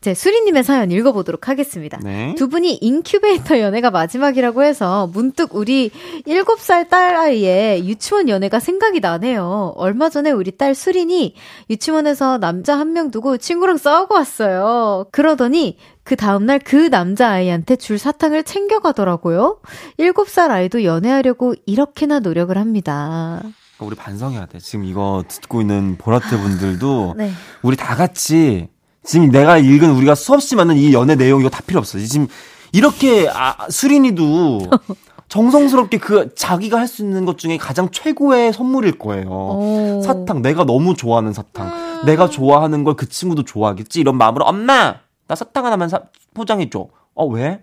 [0.05, 1.99] 제 수리님의 사연 읽어보도록 하겠습니다.
[2.03, 2.35] 네.
[2.37, 5.91] 두 분이 인큐베이터 연애가 마지막이라고 해서 문득 우리
[6.27, 9.73] 7살 딸 아이의 유치원 연애가 생각이 나네요.
[9.77, 11.35] 얼마 전에 우리 딸 수린이
[11.71, 15.07] 유치원에서 남자 한 명 두고 친구랑 싸우고 왔어요.
[15.11, 19.61] 그러더니 그 다음날 그 남자아이한테 줄 사탕을 챙겨가더라고요.
[19.99, 23.41] 7살 아이도 연애하려고 이렇게나 노력을 합니다.
[23.81, 24.59] 우리 반성해야 돼.
[24.59, 27.31] 지금 이거 듣고 있는 보라트 분들도 네.
[27.63, 28.69] 우리 다 같이
[29.05, 31.99] 지금 내가 읽은 우리가 수없이 많은 이 연애 내용 이거 다 필요 없어.
[31.99, 32.27] 지금
[32.73, 34.61] 이렇게 아, 수린이도
[35.29, 39.29] 정성스럽게 그 자기가 할 수 있는 것 중에 가장 최고의 선물일 거예요.
[39.29, 40.03] 오.
[40.05, 41.67] 사탕 내가 너무 좋아하는 사탕.
[41.67, 42.03] 음.
[42.07, 44.97] 내가 좋아하는 걸 그 친구도 좋아하겠지 이런 마음으로 엄마
[45.27, 46.03] 나 사탕 하나만 사,
[46.35, 46.89] 포장해 줘.
[47.15, 47.63] 어 왜?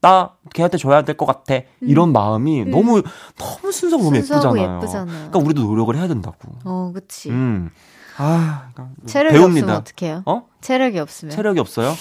[0.00, 1.54] 나 걔한테 줘야 될 것 같아.
[1.54, 1.62] 음.
[1.88, 2.70] 이런 마음이 음.
[2.70, 3.02] 너무
[3.36, 4.76] 너무 순수하고 예쁘잖아요.
[4.76, 5.06] 예쁘잖아요.
[5.30, 6.36] 그러니까 우리도 노력을 해야 된다고.
[6.64, 7.30] 어, 그치.
[7.30, 7.70] 음.
[8.18, 9.66] 아, 그러니까 체력이 배웁니다.
[9.66, 10.22] 없으면 어떡해요?
[10.26, 10.42] 어?
[10.60, 11.34] 체력이 없으면.
[11.34, 11.94] 체력이 없어요?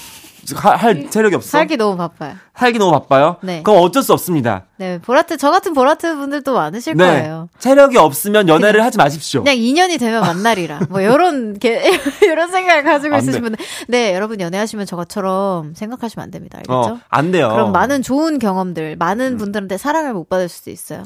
[0.56, 1.50] 할, 할 체력이 없어?
[1.50, 2.36] 살기 너무 바빠요.
[2.56, 3.36] 살기 너무 바빠요?
[3.42, 3.64] 네.
[3.64, 4.66] 그럼 어쩔 수 없습니다.
[4.78, 7.06] 네, 보라트, 저 같은 보라트 분들도 많으실 네.
[7.06, 7.50] 거예요.
[7.60, 9.44] 체력이 없으면 연애를 그냥, 하지 마십시오.
[9.44, 10.80] 그냥 인연이 되면 만나리라.
[10.90, 11.92] 뭐, 요런, 게,
[12.26, 13.66] 요런 생각을 가지고 있으신 분들.
[13.90, 16.60] 네, 여러분 연애하시면 저것처럼 생각하시면 안 됩니다.
[16.60, 16.74] 알겠죠?
[16.94, 17.50] 어, 안 돼요.
[17.50, 19.38] 그럼 많은 좋은 경험들, 많은 음.
[19.38, 21.04] 분들한테 사랑을 못 받을 수도 있어요.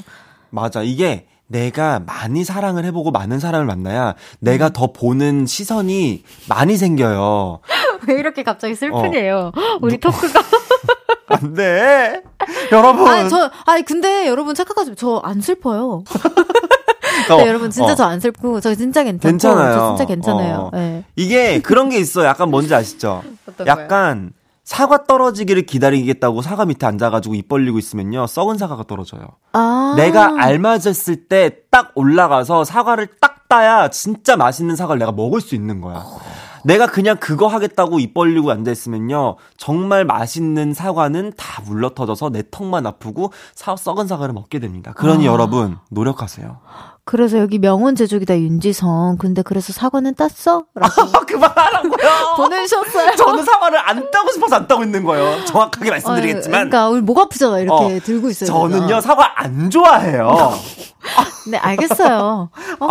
[0.50, 0.82] 맞아.
[0.82, 4.72] 이게 내가 많이 사랑을 해보고 많은 사람을 만나야 내가 음.
[4.72, 7.60] 더 보는 시선이 많이 생겨요.
[8.08, 9.52] 왜 이렇게 갑자기 슬프네요.
[9.54, 9.78] 어.
[9.82, 10.40] 우리 토크가.
[11.28, 12.22] 안 돼.
[12.72, 13.06] 여러분.
[13.06, 16.02] 아니, 저, 아니, 근데 여러분 착각하지 저 안 슬퍼요.
[17.30, 17.94] 어, 네, 여러분 진짜 어.
[17.94, 19.74] 저안 슬프고 저 진짜 괜찮고 괜찮아요.
[19.74, 20.70] 저 진짜 괜찮아요.
[20.72, 20.76] 어.
[20.76, 21.04] 네.
[21.16, 22.24] 이게 그런 게 있어.
[22.24, 23.22] 약간 뭔지 아시죠?
[23.66, 24.32] 약간
[24.64, 29.26] 사과 떨어지기를 기다리겠다고 사과 밑에 앉아가지고 입 벌리고 있으면요 썩은 사과가 떨어져요.
[29.52, 35.54] 아~ 내가 알맞았을 때 딱 올라가서 사과를 딱 따야 진짜 맛있는 사과를 내가 먹을 수
[35.54, 36.04] 있는 거야.
[36.64, 39.36] 내가 그냥 그거 하겠다고 입 벌리고 앉아있으면요.
[39.56, 44.92] 정말 맛있는 사과는 다 물러터져서 내 턱만 아프고 사, 썩은 사과를 먹게 됩니다.
[44.92, 45.32] 그러니 아.
[45.32, 46.58] 여러분, 노력하세요.
[47.04, 49.16] 그래서 여기 명언 제조기다 윤지성.
[49.18, 50.64] 근데 그래서 사과는 땄어?
[50.74, 50.92] 라고
[51.26, 51.96] 그만하라고요.
[52.36, 53.16] 보내셨어요.
[53.16, 55.44] 저는 사과를 안 따고 싶어서 안 따고 있는 거예요.
[55.44, 56.60] 정확하게 말씀드리겠지만.
[56.60, 57.58] 어, 그러니까 우리 목 아프잖아.
[57.58, 58.46] 이렇게 어, 들고 있어요.
[58.48, 59.00] 저는요 제가.
[59.00, 60.52] 사과 안 좋아해요.
[61.50, 62.50] 네 알겠어요.
[62.78, 62.88] 어,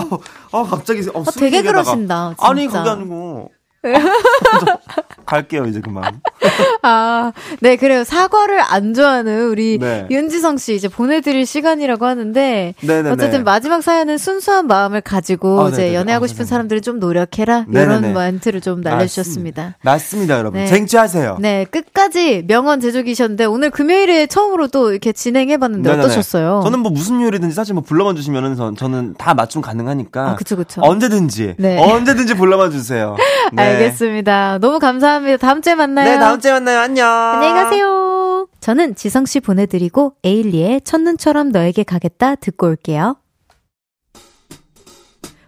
[0.52, 2.34] 아, 갑자기 어, 아, 되게 그러신다.
[2.38, 2.50] 진짜.
[2.50, 3.50] 아니 그게 아니고
[5.26, 6.22] 갈게요, 이제 그만.
[6.84, 8.04] 아, 네, 그래요.
[8.04, 10.06] 사과를 안 좋아하는 우리 네.
[10.12, 12.74] 윤지성 씨 이제 보내드릴 시간이라고 하는데.
[12.82, 13.10] 네네네.
[13.12, 15.96] 어쨌든 마지막 사연은 순수한 마음을 가지고 아, 이제 네네네.
[15.96, 17.66] 연애하고 아, 싶은 사람들이 좀 노력해라.
[17.68, 17.84] 네네네.
[18.10, 19.78] 이런 멘트를 좀 날려주셨습니다.
[19.84, 20.60] 맞습니다, 여러분.
[20.60, 20.68] 네.
[20.68, 21.38] 쟁취하세요.
[21.40, 26.06] 네, 끝까지 명언 제조기셨는데 오늘 금요일에 처음으로 또 이렇게 진행해봤는데 네네네.
[26.06, 26.62] 어떠셨어요?
[26.64, 30.32] 저는 뭐 무슨 요리든지 사실 뭐 불러만 주시면은 전, 저는 다 맞춤 가능하니까.
[30.32, 30.82] 아, 그쵸, 그쵸.
[30.84, 31.56] 언제든지.
[31.58, 31.78] 네.
[31.80, 33.16] 언제든지 불러만 주세요.
[33.54, 33.64] 네.
[33.64, 34.60] 알겠습니다.
[34.60, 35.38] 너무 감사합니다.
[35.38, 36.10] 다음 주에 만나요.
[36.10, 36.80] 네, 다음 주에 만나요.
[36.80, 37.08] 안녕.
[37.08, 38.48] 안녕히 가세요.
[38.60, 43.18] 저는 지성 씨 보내드리고 에일리의 첫눈처럼 너에게 가겠다 듣고 올게요.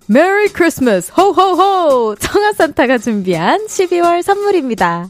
[0.07, 5.09] Merry Christmas 호호호 청아산타가 준비한 12월 선물입니다.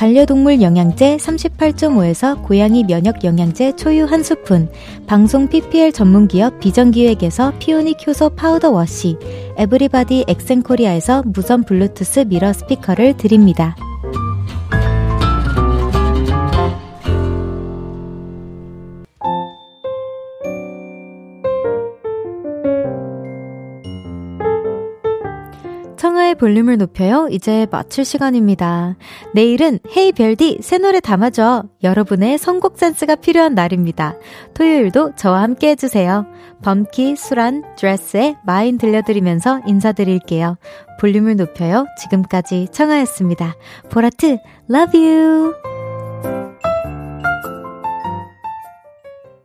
[0.00, 4.70] 반려동물 영양제 38.5에서 고양이 면역 영양제 초유 한 스푼,
[5.06, 9.18] 방송 PPL 전문기업 비전기획에서 피오닉 효소 파우더 wash,
[9.58, 13.76] 에브리바디 엑센코리아에서 무선 블루투스 mirror 스피커를 드립니다.
[26.20, 27.28] 청하의 볼륨을 높여요.
[27.30, 28.96] 이제 마칠 시간입니다.
[29.34, 31.64] 내일은 헤이 별디 새 노래 담아줘.
[31.82, 34.16] 여러분의 선곡 센스가 필요한 날입니다.
[34.54, 36.26] 토요일도 저와 함께 해주세요.
[36.62, 40.58] 범키, 수란, 드레스의 마인 들려드리면서 인사드릴게요.
[41.00, 41.86] 볼륨을 높여요.
[41.98, 43.54] 지금까지 청하였습니다.
[43.90, 44.38] 보라트,
[44.70, 45.69] love you!